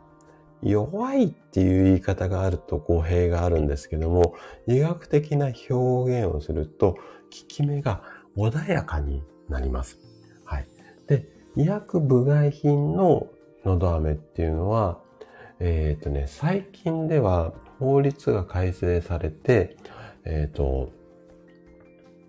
[0.62, 4.36] 弱いっていう言い方があると語弊があるんですけども、
[4.68, 6.99] 医学的な表現をすると、効
[7.47, 8.01] き目が
[8.36, 9.99] 穏やかになります。
[10.45, 10.68] はい
[11.07, 13.28] で、医薬部外品の
[13.66, 14.99] のど飴っていうのは、
[15.60, 19.76] えっ、ー、とね、最近では法律が改正されて、
[20.26, 20.91] えっ、ー、と、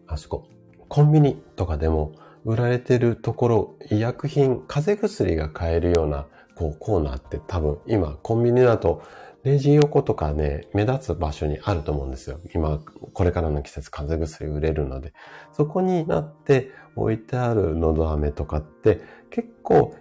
[0.07, 0.49] あそこ、
[0.89, 2.13] コンビニとかでも
[2.45, 6.27] 売られてるところ、医薬品、風邪薬が買えるような
[6.61, 9.03] こうコーナーって多分今コンビニだと
[9.45, 12.39] レジ横とかね、目立つ場所にあると思うんですよ。
[12.55, 12.79] 今、
[13.15, 15.15] これからの季節風邪薬売れるので。
[15.53, 19.01] そこになって置いてあるのど飴とかって
[19.31, 19.95] 結構、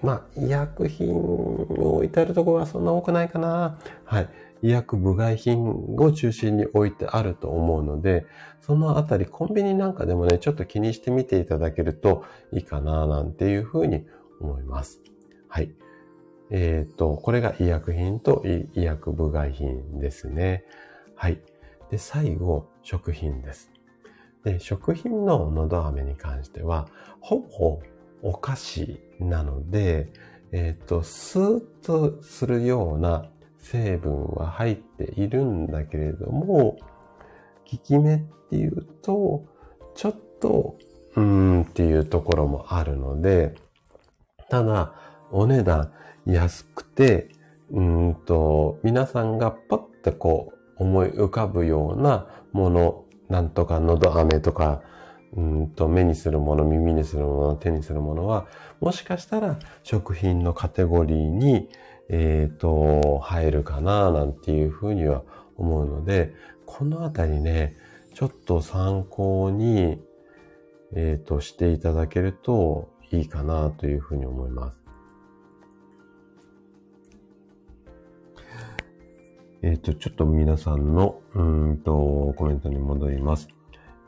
[0.00, 3.80] まあ、医薬品を置いてあるところはそんな多くないかな。
[4.04, 4.28] はい。
[4.62, 8.26] 医薬部外品を中心に置いてあると思うので、
[8.60, 14.06] そのあたりコンビニなんかでもね、ちょっと気にしてみていただけるといいかななんていうふうに
[14.40, 15.02] 思います。
[15.48, 15.74] はい。
[16.50, 20.64] えっ、ー、と、これが医薬品と医薬部外品ですね。
[21.14, 21.40] はい。
[21.90, 23.70] で、最後、食品です。
[24.44, 26.88] で、食品ののど飴に関しては、
[27.20, 27.80] ほぼ
[28.22, 30.08] お菓子なので、
[30.52, 36.76] えっ、ー、と、スーッとするような成分は入っているんだけれども、
[37.70, 38.18] 効き目っ
[38.50, 39.44] ていうと、
[39.94, 40.76] ちょっと、
[41.16, 43.54] うーんっていうところもあるので、
[44.50, 44.94] ただ、
[45.30, 45.92] お値段、
[46.26, 47.28] 安くて、
[47.70, 54.82] うんと、皆さんがパッとこう思い浮かぶようなもの、なんとかのど飴とか、
[55.36, 58.46] うんと目にするもの、耳にするもの、手にするものは、
[58.80, 61.68] もしかしたら食品のカテゴリーに、
[62.08, 65.22] えっ、ー、と、入るかな、なんていうふうには
[65.56, 66.34] 思うので、
[66.66, 67.76] このあたりね、
[68.14, 70.00] ちょっと参考に、
[70.94, 74.83] えっ、ー、と、していただけるといいかなというふうに思います。
[79.64, 83.48] えっ、ー、と、ちょっと皆さんの、うんと、コメントに戻ります。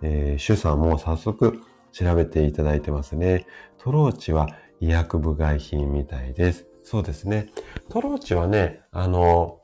[0.02, 3.46] えー、主さんも早速調べていただいてますね。
[3.78, 4.50] トローチは
[4.80, 6.66] 医薬部外品みたいです。
[6.84, 7.48] そうですね。
[7.88, 9.62] トローチはね、あの、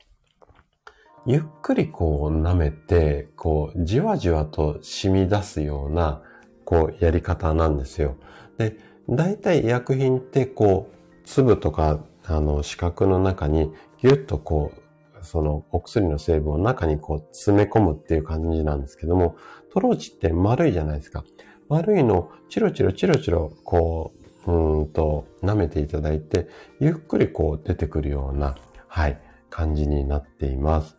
[1.27, 6.23] ゆっくりこう舐めて、こう、じわじわと染み出すような、
[6.65, 8.15] こう、やり方なんですよ。
[8.57, 8.77] で、
[9.07, 13.71] 大体医薬品ってこう、粒とか、あの、四角の中に
[14.01, 14.82] ぎゅっとこう、
[15.23, 19.35] そのお薬の成分を中にこう詰め込むっていう感じなんですけども、
[19.73, 21.23] トローチって丸いじゃないですか。
[21.69, 24.13] 丸いのをチロチロチロチロこ
[24.45, 26.47] う、うんと舐めていただいて、
[26.79, 28.55] ゆっくりこう出てくるような、
[28.87, 29.19] はい、
[29.49, 30.97] 感じになっています。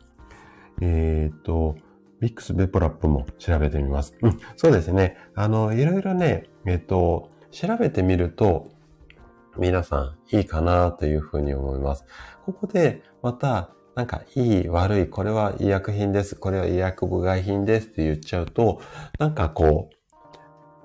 [0.81, 1.77] えっ、ー、と、
[2.21, 4.17] ビックスベポラップも調べてみます。
[4.23, 5.19] うん、そうですね。
[5.35, 8.69] あの、いろいろね、えっ、ー、と、調べてみると、
[9.57, 12.05] 皆さんいいかなというふうに思います。
[12.45, 18.81] ここでまたなんか、いい、悪い、これは医薬品です、これは医薬部外品ですって言っちゃうと、
[19.19, 19.91] なんかこ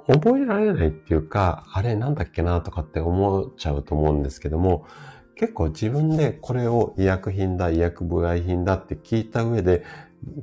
[0.07, 4.85] う、覚えられないっていうか、あれなんだっけなとかって思っちゃうと思うんですけども、
[5.35, 9.83] 結構自分でこれを医薬品だ、医薬部外品だって聞いた上で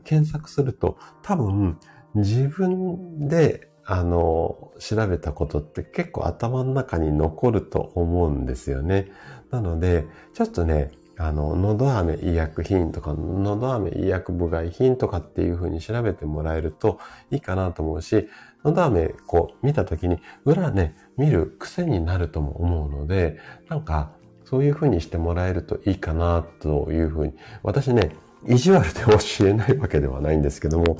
[0.04, 1.78] 検索すると、多分
[2.14, 9.12] 自分であの、調べたことって結構頭の中に残ると思うんですよね。
[9.52, 16.98] なので、ちょっとね、あの、のど飴医薬品とか、のど飴医薬部外品とかっていう風に調べてもらえると
[17.30, 18.28] いいかなと思うし、
[18.64, 23.38] のど飴こう見た時に裏ね、見る癖になるとも思うので、
[23.68, 24.12] なんか
[24.44, 28.14] そういう風にしてもらえるといいかなという風に、私ね、
[28.46, 30.98] 意地悪で教えないわけではないんですけども、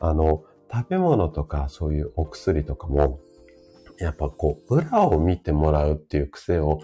[0.00, 3.20] あの、食べ物とかそういうお薬とかも、
[3.98, 6.80] やっぱこう、裏を見てもらうっていう癖を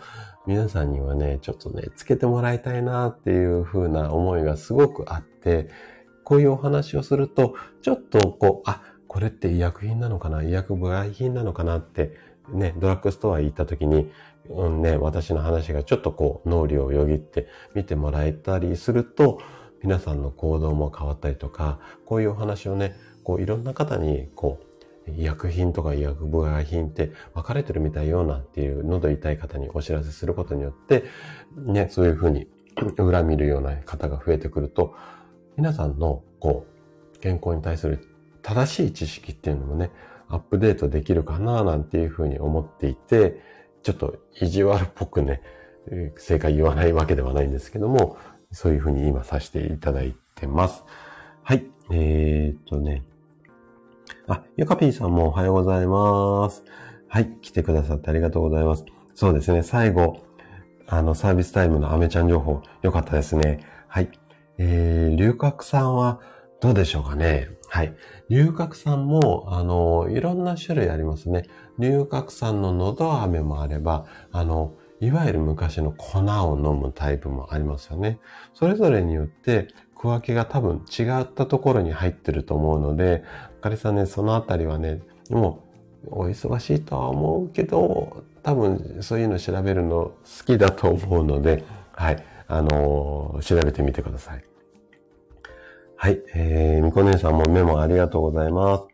[0.46, 5.68] 皆さんにはね、ちょっとね、つけてもらいたいなっていう風な思いがすごくあって、
[6.24, 12.16] こういうお話をすると、ちょっとこう、あ、これって医薬品なのかな医薬部外品なのかなって、
[12.48, 14.10] ね、ドラッグストア行った時に、
[14.48, 19.40] うんね、私の話がちょっとこう脳裏をよぎって見てもらえたりすると、
[19.82, 22.94] 皆さんの行動も変わったりとか、こういうお話をね、
[23.24, 24.69] こういろんな方にこう、
[25.16, 31.04] 医薬品とか医薬部外品って分かれてるみたいよなんていう喉痛い方にお知らせすることによって、
[31.56, 32.46] ね、そういうふうに
[32.98, 34.94] 裏見るような方が増えてくると、
[35.56, 36.66] 皆さんのこ
[37.16, 38.06] う、健康に対する
[38.42, 39.90] 正しい知識っていうのもね、
[40.28, 43.40] アップデートできるかななんていうふうに思っていて、
[43.82, 45.42] ちょっと意地悪っぽくね、
[46.16, 48.16] 正解言わないわけではないんですけども、
[48.52, 50.84] そういうふうに今させていただいてます。
[51.42, 51.66] はい。
[51.90, 53.04] えー、っとね。
[54.28, 56.64] あ、ゆかぴーさんもおはようございます。
[57.08, 57.30] はい。
[57.40, 58.84] 来てくださってありがとうございます。
[59.14, 59.62] そうですね。
[59.62, 60.24] 最後、
[60.86, 63.66] あの、サービスタイムのアメちゃん情報、よかったですね。
[63.88, 64.10] はい。
[64.58, 66.20] えー、龍角散は
[66.60, 67.48] どうでしょうかね。
[67.68, 67.94] はい。
[68.28, 71.44] 龍角散も、あの、いろんな種類ありますね。
[71.78, 78.18] 龍角散ののど飴もあれば、あの、いわゆる昔の粉を飲むタイプもありますよね。
[78.52, 83.22] それぞれによって区分けが多分違ったところに入ってると思うので、
[83.60, 85.64] かりさんね、そのあたりはね、も
[86.06, 90.14] うお忙しいとは思うけど、多分そういうの調べるの好
[90.46, 94.44] きだと思うので、はい、あのー、調べてみてください。
[95.96, 98.84] はい、えー、みこ姉さんもメモありがとうございます。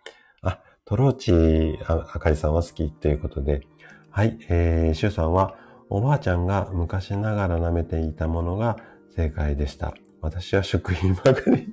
[0.42, 3.62] あ、トローチああかりさんは好きっていうことで、
[4.10, 5.56] はい、えー、シュウさんは、
[5.88, 8.78] おばあちゃんが昔ながら舐めていたものが
[9.14, 9.94] 正解でした。
[10.20, 11.72] 私は食品ばかり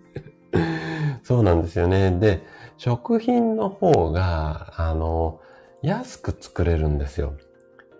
[1.23, 2.11] そうなんですよね。
[2.11, 2.43] で、
[2.77, 5.39] 食品の方が、あの、
[5.81, 7.33] 安く作れるんですよ。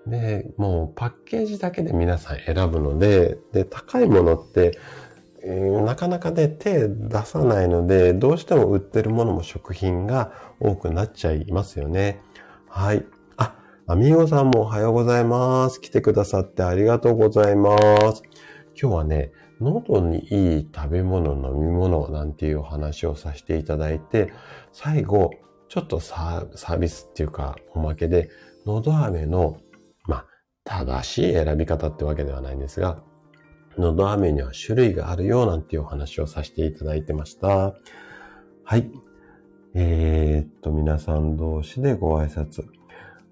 [0.08, 4.78] で、もうパッケージだけで皆さん選ぶので、で、高いものって、
[5.44, 12.22] えー、なかなかね、手出さないので、どうしても売ってるものも食品が多くなっちゃいますよね。
[12.70, 13.06] はい。
[13.38, 13.56] あ、
[13.88, 15.82] アミーゴさんもおはようございます。
[15.82, 17.78] 来てくださってありがとうございま
[18.16, 18.24] す。
[18.80, 19.32] 今日はね、
[19.64, 24.34] 喉にいい食べ物、飲み物なんていうお話をさせていただいて、
[24.72, 25.32] 最後、
[25.70, 28.30] ちょっとサービスっていうかおまけで、
[28.66, 29.58] 喉飴の
[30.06, 30.26] まあ
[30.64, 33.02] 正しい選び方ってわけではないんですが、
[33.78, 37.74] のど飴には種類があるよなんていうお話をさせていただいてました。
[38.64, 38.92] はい。
[39.74, 42.66] えー、っと、皆さん同士でご挨拶。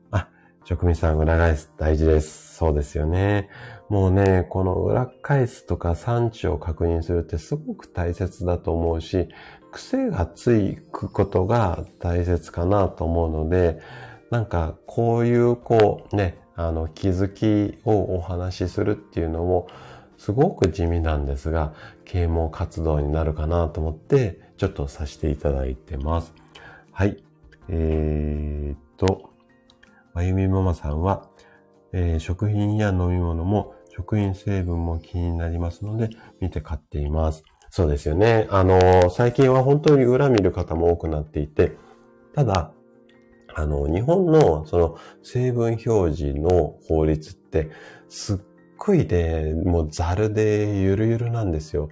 [0.10, 0.30] あ、
[0.66, 2.56] 職味さん裏返す大事です。
[2.56, 3.50] そうですよね。
[3.92, 9.28] もうね、この裏返すとか産地を確認するってすごく大切だと思うし、
[9.74, 13.82] 癖がついくことが大切かなと思うので、
[14.30, 19.68] なんかこういうこうね、あの、気づきをお話しするっていうのも、
[20.18, 21.74] すごく地味なんですが、
[22.06, 26.34] 啓蒙活動になるかなと思って、ちょっとさせていただいてます。
[26.94, 27.22] はい。
[27.68, 29.34] えー、っと、
[30.14, 31.28] まゆみママさんは、
[31.92, 37.44] えー、食品や飲み物も食品成分も気になりますので、見て買っています。
[37.70, 38.48] そうですよね。
[38.50, 41.78] あの最近は本当に裏見る方も多くなっていて、
[42.34, 42.74] ただ、
[43.54, 47.70] あの、日本のその成分表示の法律って
[48.10, 48.40] すっ
[48.78, 51.90] ごいで、もうザルでゆるゆるなんですよ。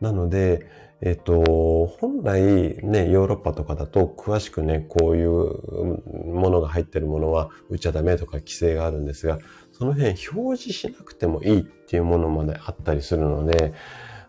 [0.00, 0.66] なので、
[1.02, 2.42] えっと、本来
[2.82, 9.38] ね、ヨーロッパとかだと詳しくね、こういうものが入ってるものは売っちゃダメとか規制があるんですが、
[9.76, 13.74] その辺表示しなくてもいいっていうものまであったりするので、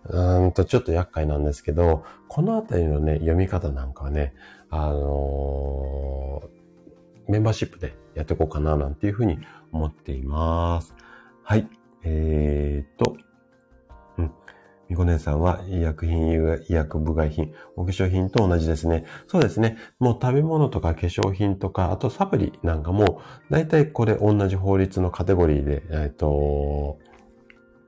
[0.09, 4.33] うんとちょっと厄介なんですけど、このあたりのね、読み方なんかはね、
[4.69, 6.57] あのー
[7.27, 9.39] メンバーシップでやっていこうかななんていうふうに
[9.71, 10.95] 思っています。
[11.43, 11.67] はい。
[12.03, 13.17] えー、っと、
[14.89, 16.31] みこねさんは医薬品、
[16.67, 19.05] 医薬部外品、お化粧品と同じですね。
[19.27, 19.77] そうですね。
[19.99, 26.99] もう食べ物とか化粧品とか、あとサプリなんかも、だいたいこれ同じ法律のカテゴリーで、えー、っと、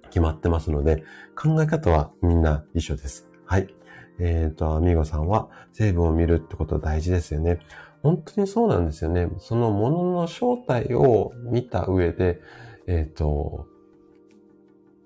[0.10, 1.04] 決まってますので、
[1.36, 3.30] 考え方はみんな一緒です。
[3.46, 3.74] はい。
[4.20, 7.60] えっ、ー、と、アミゴさんは成分を見るってこと大事ですよね。
[8.04, 9.30] 本当にそうなんですよね。
[9.40, 12.42] そのものの正体を見た上で、
[12.88, 13.68] えっ、ー、と、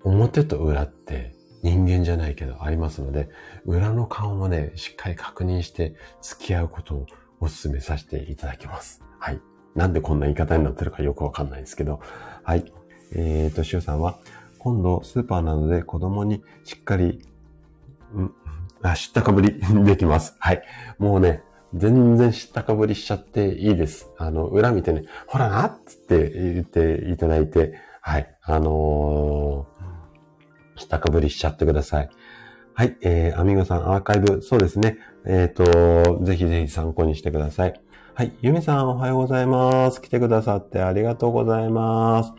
[0.02, 1.33] 表と裏って
[1.64, 3.30] 人間じゃないけどありますので、
[3.64, 7.06] 裏の顔もね、しっかり確認して付き合うことを
[7.40, 9.02] お勧めさせていただきます。
[9.18, 9.40] はい。
[9.74, 12.00] なんでこんな言い方になってるかよくわかんないですけど。
[12.42, 12.70] はい。
[13.14, 14.18] えっ、ー、と、しゅうさんは、
[14.58, 17.26] 今度スーパーなどで子供にしっかり、
[18.14, 18.30] ん
[18.82, 20.36] あ、知ったかぶり できます。
[20.40, 20.62] はい。
[20.98, 21.42] もうね、
[21.72, 24.10] 全然知ったかぶりしちゃっていいです。
[24.18, 29.73] あの、裏見てね、ほらなっつって言っていただいて、はい、あのー、
[30.88, 32.10] たかぶりしちゃってください。
[32.74, 34.98] はい、えー、アミゴさんアーカイブ、そうですね。
[35.24, 37.80] えっ、ー、と、ぜひぜひ参考にしてください。
[38.14, 38.32] はい。
[38.42, 40.00] ゆみさんおはようございます。
[40.02, 42.32] 来てくださってありがとうございます。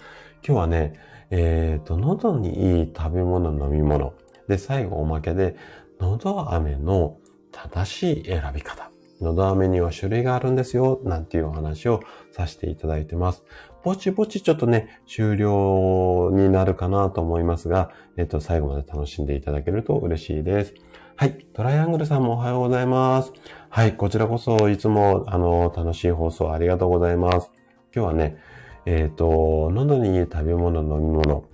[0.46, 4.14] 今日はね、えっ、ー、と、喉にいい食べ物、飲み物。
[4.48, 5.56] で、最後おまけで、
[6.00, 7.18] 喉飴の
[7.52, 8.92] 正しい選び方。
[9.22, 12.01] 喉飴には種類があるんですよ、なんていうお話を
[12.32, 13.43] させていただいてます。
[13.84, 20.74] ぼちぼちちょっとね、終了になるかなと思いますが、えっ、と、最後まで楽しんでいただけると嬉しいです。
[21.16, 21.45] はい。
[21.53, 23.32] トライアングルさんもおはようございます。
[23.70, 23.95] はい。
[23.95, 27.51] こちらこそ、いつも、あの、楽しい放送ありがとうございます。
[27.95, 28.38] 今日はね、
[28.86, 31.45] えっ、ー、と、喉にいい食べ物、飲み物。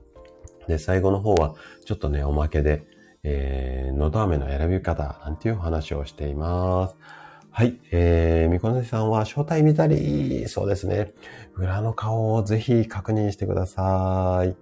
[0.67, 1.53] で、最後の方は、
[1.85, 2.83] ちょっとね、おまけで、
[3.23, 6.95] えー、喉飴の選び方、なんていうお話をしています。
[7.53, 7.77] はい。
[7.91, 11.11] えー、みこねさんは正体見たり、そうですね。
[11.55, 14.55] 裏の顔をぜひ確認してください。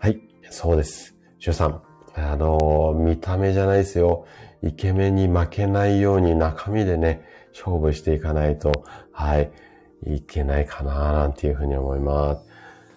[0.00, 0.20] はい。
[0.50, 1.14] そうです。
[1.38, 1.80] しゅうさん。
[2.14, 4.26] あの、見た目じゃないですよ。
[4.64, 9.52] イケメンに負けないように中身でね、勝負していかないと、はい、
[10.04, 12.42] いけないかななんていうふうに思います。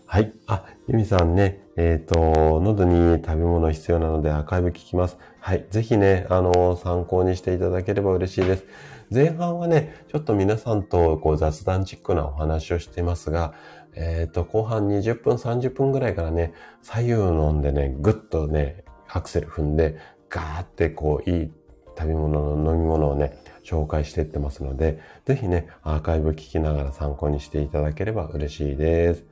[0.08, 0.34] はい。
[0.48, 5.18] あ、ゆみさんね、えっ、ー、と、喉に食べ物必要なのでアーカイブ聞きます。
[5.40, 5.66] はい。
[5.70, 8.66] ぜひね、あの、参考にしていただければ嬉しいです。
[9.14, 13.54] 前半はね、ちょっと皆さんとこう雑談チックなお話をしていますが、
[13.94, 19.98] えっ、ー、と、後半20分、30分ぐらいからね、左右飲んでね、ぐっとね、アクセル踏んで、
[20.30, 21.52] ガーってこう、いい
[21.98, 29.26] 食べ物の飲み物をね、紹介していってますので、ぜひね、アーカイブ聞きながら参考にしていただければ嬉しいです。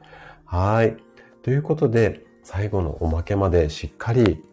[0.44, 0.98] はい。
[1.42, 4.44] ということで、最後のおまけまでしっかり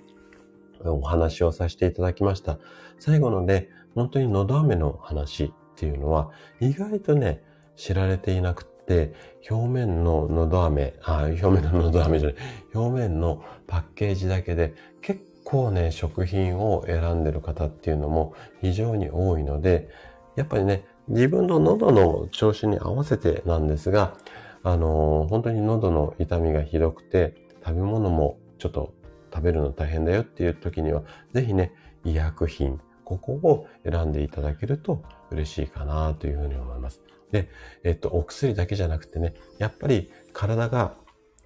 [0.84, 2.58] お話をさせていただきました。
[3.00, 6.30] 最後のね、本当に喉飴の話っていうのは、
[6.60, 7.42] 意外とね、
[7.76, 9.14] 知られていなくて、
[9.50, 12.38] 表面の喉飴、あ、表面の喉飴じゃない、
[12.74, 19.88] 表面のパッケージだけで結構ね、食品を選んでる方っていうのも非常に多いので、
[20.36, 24.14] やっぱりね、自分の喉の調子に合わせてなんですが、
[24.62, 27.34] あのー、本当に喉の痛みがひどくて、
[27.64, 28.92] 食べ物もちょっと
[29.32, 31.72] 食べるの大変だよっていう時には、ぜひね、
[32.04, 37.00] 医薬品、ここを選んでいただけると嬉しいかなというふうに思います。
[37.30, 37.48] で、
[37.84, 40.96] えっと、お薬だけじゃなくてね、やっぱり体が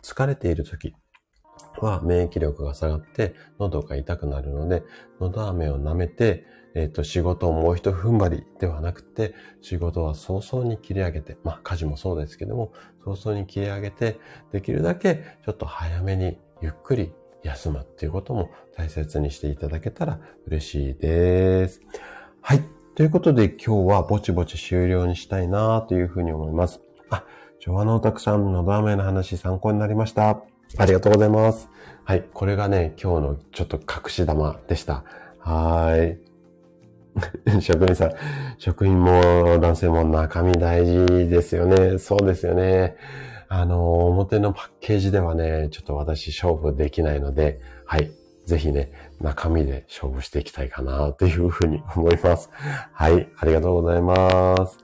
[0.03, 0.95] 疲れている時、
[1.79, 4.83] は免疫力が下がって喉が痛くなるので、
[5.21, 6.45] 喉飴を舐めて、
[6.75, 12.73] えっ、と、仕事をもう一踏ん張りではなくて、仕事は早々に切り上げて、まあ家事もそうですけども、
[13.05, 14.19] 早々に切り上げて、
[14.53, 21.80] できるだけちょっと早めにゆっくり休むっていうことも大切にしていただけたら嬉しいです。
[22.41, 22.62] はい。
[22.95, 26.80] ということで今日はぼちぼち終了にしたいなというふうに思います。
[27.09, 27.24] あ、
[27.59, 30.43] 昭和のおたくさん、のど飴の話参考になりました。
[30.78, 31.68] ありがとうございます。
[32.05, 32.24] はい。
[32.32, 35.05] これがね、今日のちょっと隠し玉でした。
[35.38, 36.18] はい。
[37.61, 38.12] 職人さん、
[38.59, 41.99] 職員も男性も中身大事ですよね。
[41.99, 42.97] そうですよね。
[43.53, 48.12] あの、表のパッケージではね、ちょっと私勝負できないので、はい。
[48.46, 52.48] ぜひね、中身で勝負していきたいかなというふうに思います。
[52.53, 53.28] はい。
[53.36, 54.78] ありがとうございます。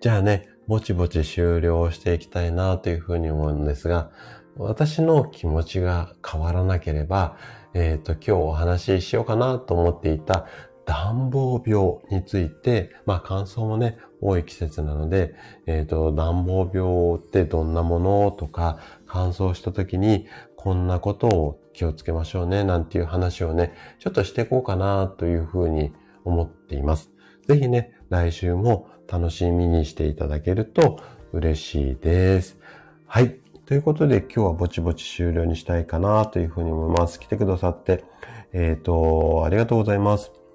[0.00, 4.10] じゃあね、ぼちぼち終了していきたいなというふうに思うんですが、
[4.56, 7.36] 私の気持ちが変わらなければ、
[7.74, 10.46] えっ、ー、と、今日お話ししようかなと思っていた
[10.86, 15.34] 暖房病について、まあ乾燥もね、多い季節なので、
[15.66, 20.26] えっ、ー、と、暖房病ってどんなものとか、乾燥した時に
[20.56, 25.92] こんなことを気をつけましょうね、なんていう話をね、ちょっとしていこうかなというふうに
[26.24, 27.10] 思っています。
[27.46, 31.00] ぜひね、来週も楽しみにしていただけると
[31.32, 32.58] 嬉しいです。
[33.06, 33.40] はい。
[33.66, 37.18] ということで今日はぼちぼち終了にしたいかなというふうに思います。
[37.18, 38.04] 来てくださって、
[38.52, 40.45] えっ、ー、と、ありがとうございます。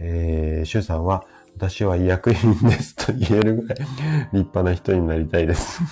[0.00, 1.24] えー、シュウさんは、
[1.56, 3.88] 私は医薬品ですと言えるぐらい立
[4.32, 5.82] 派な人になりたいです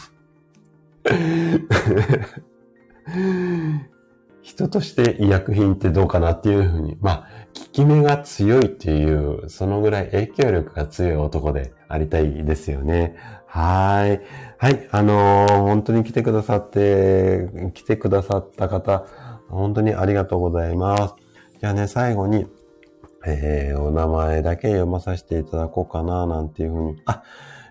[4.43, 13.17] 人として医薬品ってどうかなっていうふうに、まあ、効き目が強いっていう、そのぐらい影響力が強い男でありたいですよね。
[13.47, 14.23] はい。
[14.57, 14.89] はい。
[14.91, 19.07] あのー、本当に来てくださって、来てくださった方、
[19.49, 21.15] 本当にありがとうございます。
[21.61, 22.47] じゃあね、最後に、
[23.27, 27.03] えー、お名前だけ読まさせていただこうかな、なんていうふうに。
[27.07, 27.23] あ、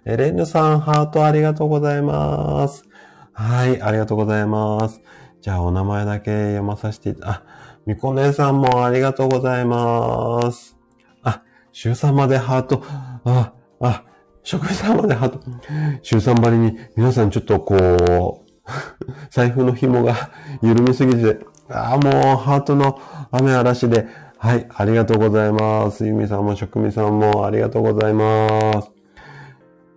[0.06, 2.86] エレンヌさん、ハートありがとうございます。
[3.34, 5.02] はい、ありがとうございます。
[5.42, 7.44] じゃあ、お名前だけ読まさせていた、あ、
[7.86, 10.78] みこねさんもありがとうございます。
[11.24, 12.84] あ、週3までハート、
[13.24, 14.04] あ、あ、
[14.44, 15.40] 職員さんまでハート、
[16.02, 18.48] 週3張りに皆さんちょっとこう、
[19.30, 23.00] 財布の紐が緩みすぎて、ああ、もうハートの
[23.32, 24.08] 雨嵐で、
[24.40, 26.06] はい、ありがとうございます。
[26.06, 28.92] ゆみさんも職味さんもありがとうございます。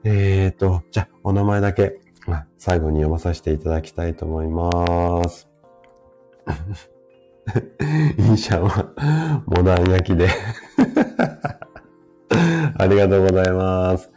[0.02, 2.00] えーと、じゃあ、お名前だけ、
[2.56, 5.46] 最後に読まさせていただきたいと思います。
[8.16, 10.28] インシャンは、モダン焼きで
[12.78, 14.10] ありがとうございます。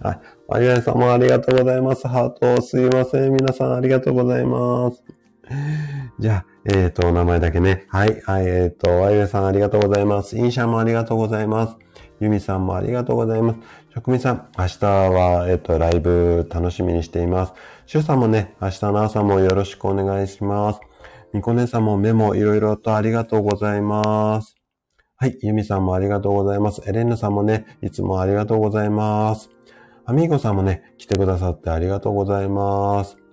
[0.00, 2.08] あ、マリアさんもありがとうございます。
[2.08, 3.32] ハート、すいません。
[3.32, 5.04] 皆さんありがとうございます。
[6.18, 7.86] じゃあ、えっ、ー、と、お名前だけね。
[7.88, 10.36] はい、はい、えっ、ー、と、ワイレさんありがとうございます。
[10.36, 11.76] インシャもありがとうございます。
[12.20, 13.58] ユミさんもありがとうございます。
[13.94, 17.52] 職人さん、明日は、えっ、ー、と、ライブ楽しみにしています。
[17.86, 20.80] シュさんもね、明日の朝もよろしくお願いします。
[21.32, 24.56] みこねさんもメモいろいろとありがとうございます。
[25.16, 25.38] はい。
[25.42, 26.82] ユミさんもありがとうございます。
[26.86, 29.50] エレンヌさんもね、いつもありがとうございます。
[30.04, 33.25] アミーゴさんもね、来てくださってありがとうございます。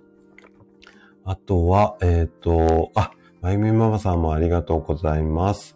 [1.26, 5.76] あとは、えっ、ー、と、あ、まゆみママさんもありがとうございます。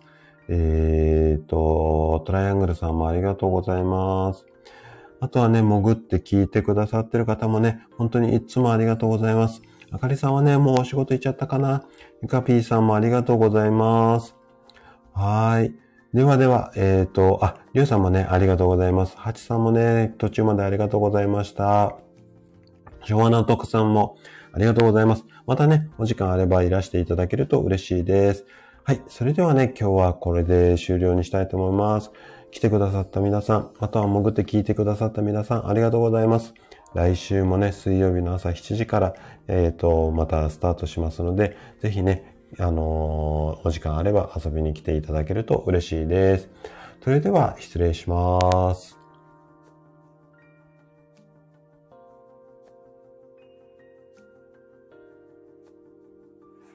[0.49, 4.45] えっ、ー、と、トライアングルさんもありがとうございます。
[5.19, 9.61] あとはね、潜って聞いてくださってる方もね、本当にいつもありがとうございます。
[9.90, 11.84] あかりさんはね、もうお仕事行っちゃったかな
[12.22, 14.36] ゆかぴーさんもありがとうございます。
[15.14, 15.74] はい。
[16.14, 19.18] ではでは、えっ、ー、と、あ、りゅうさんもね、ありがとうございます。
[19.18, 21.95] はちさんもね、途中までありがとうございました。
[23.03, 24.18] 昭和の徳さんも
[24.53, 25.26] ありがとうございます。
[25.48, 28.45] またね、お時間あればいらしていただけると嬉しいです。
[28.84, 29.02] はい。
[29.07, 32.11] それではね、今日はこれで終了にしたいと思います。
[32.52, 36.53] 来てくださった皆さん、または潜って聞いてくださった皆さん、ありがとうございます。
[36.94, 39.15] 来週もね、水曜日の朝7時から、
[39.48, 46.49] えっ、ー、と、またスタートしますので、ぜひね、あのー、お時間あれば遊びに来ていただけると嬉しいです。
[47.02, 48.97] それでは失礼します。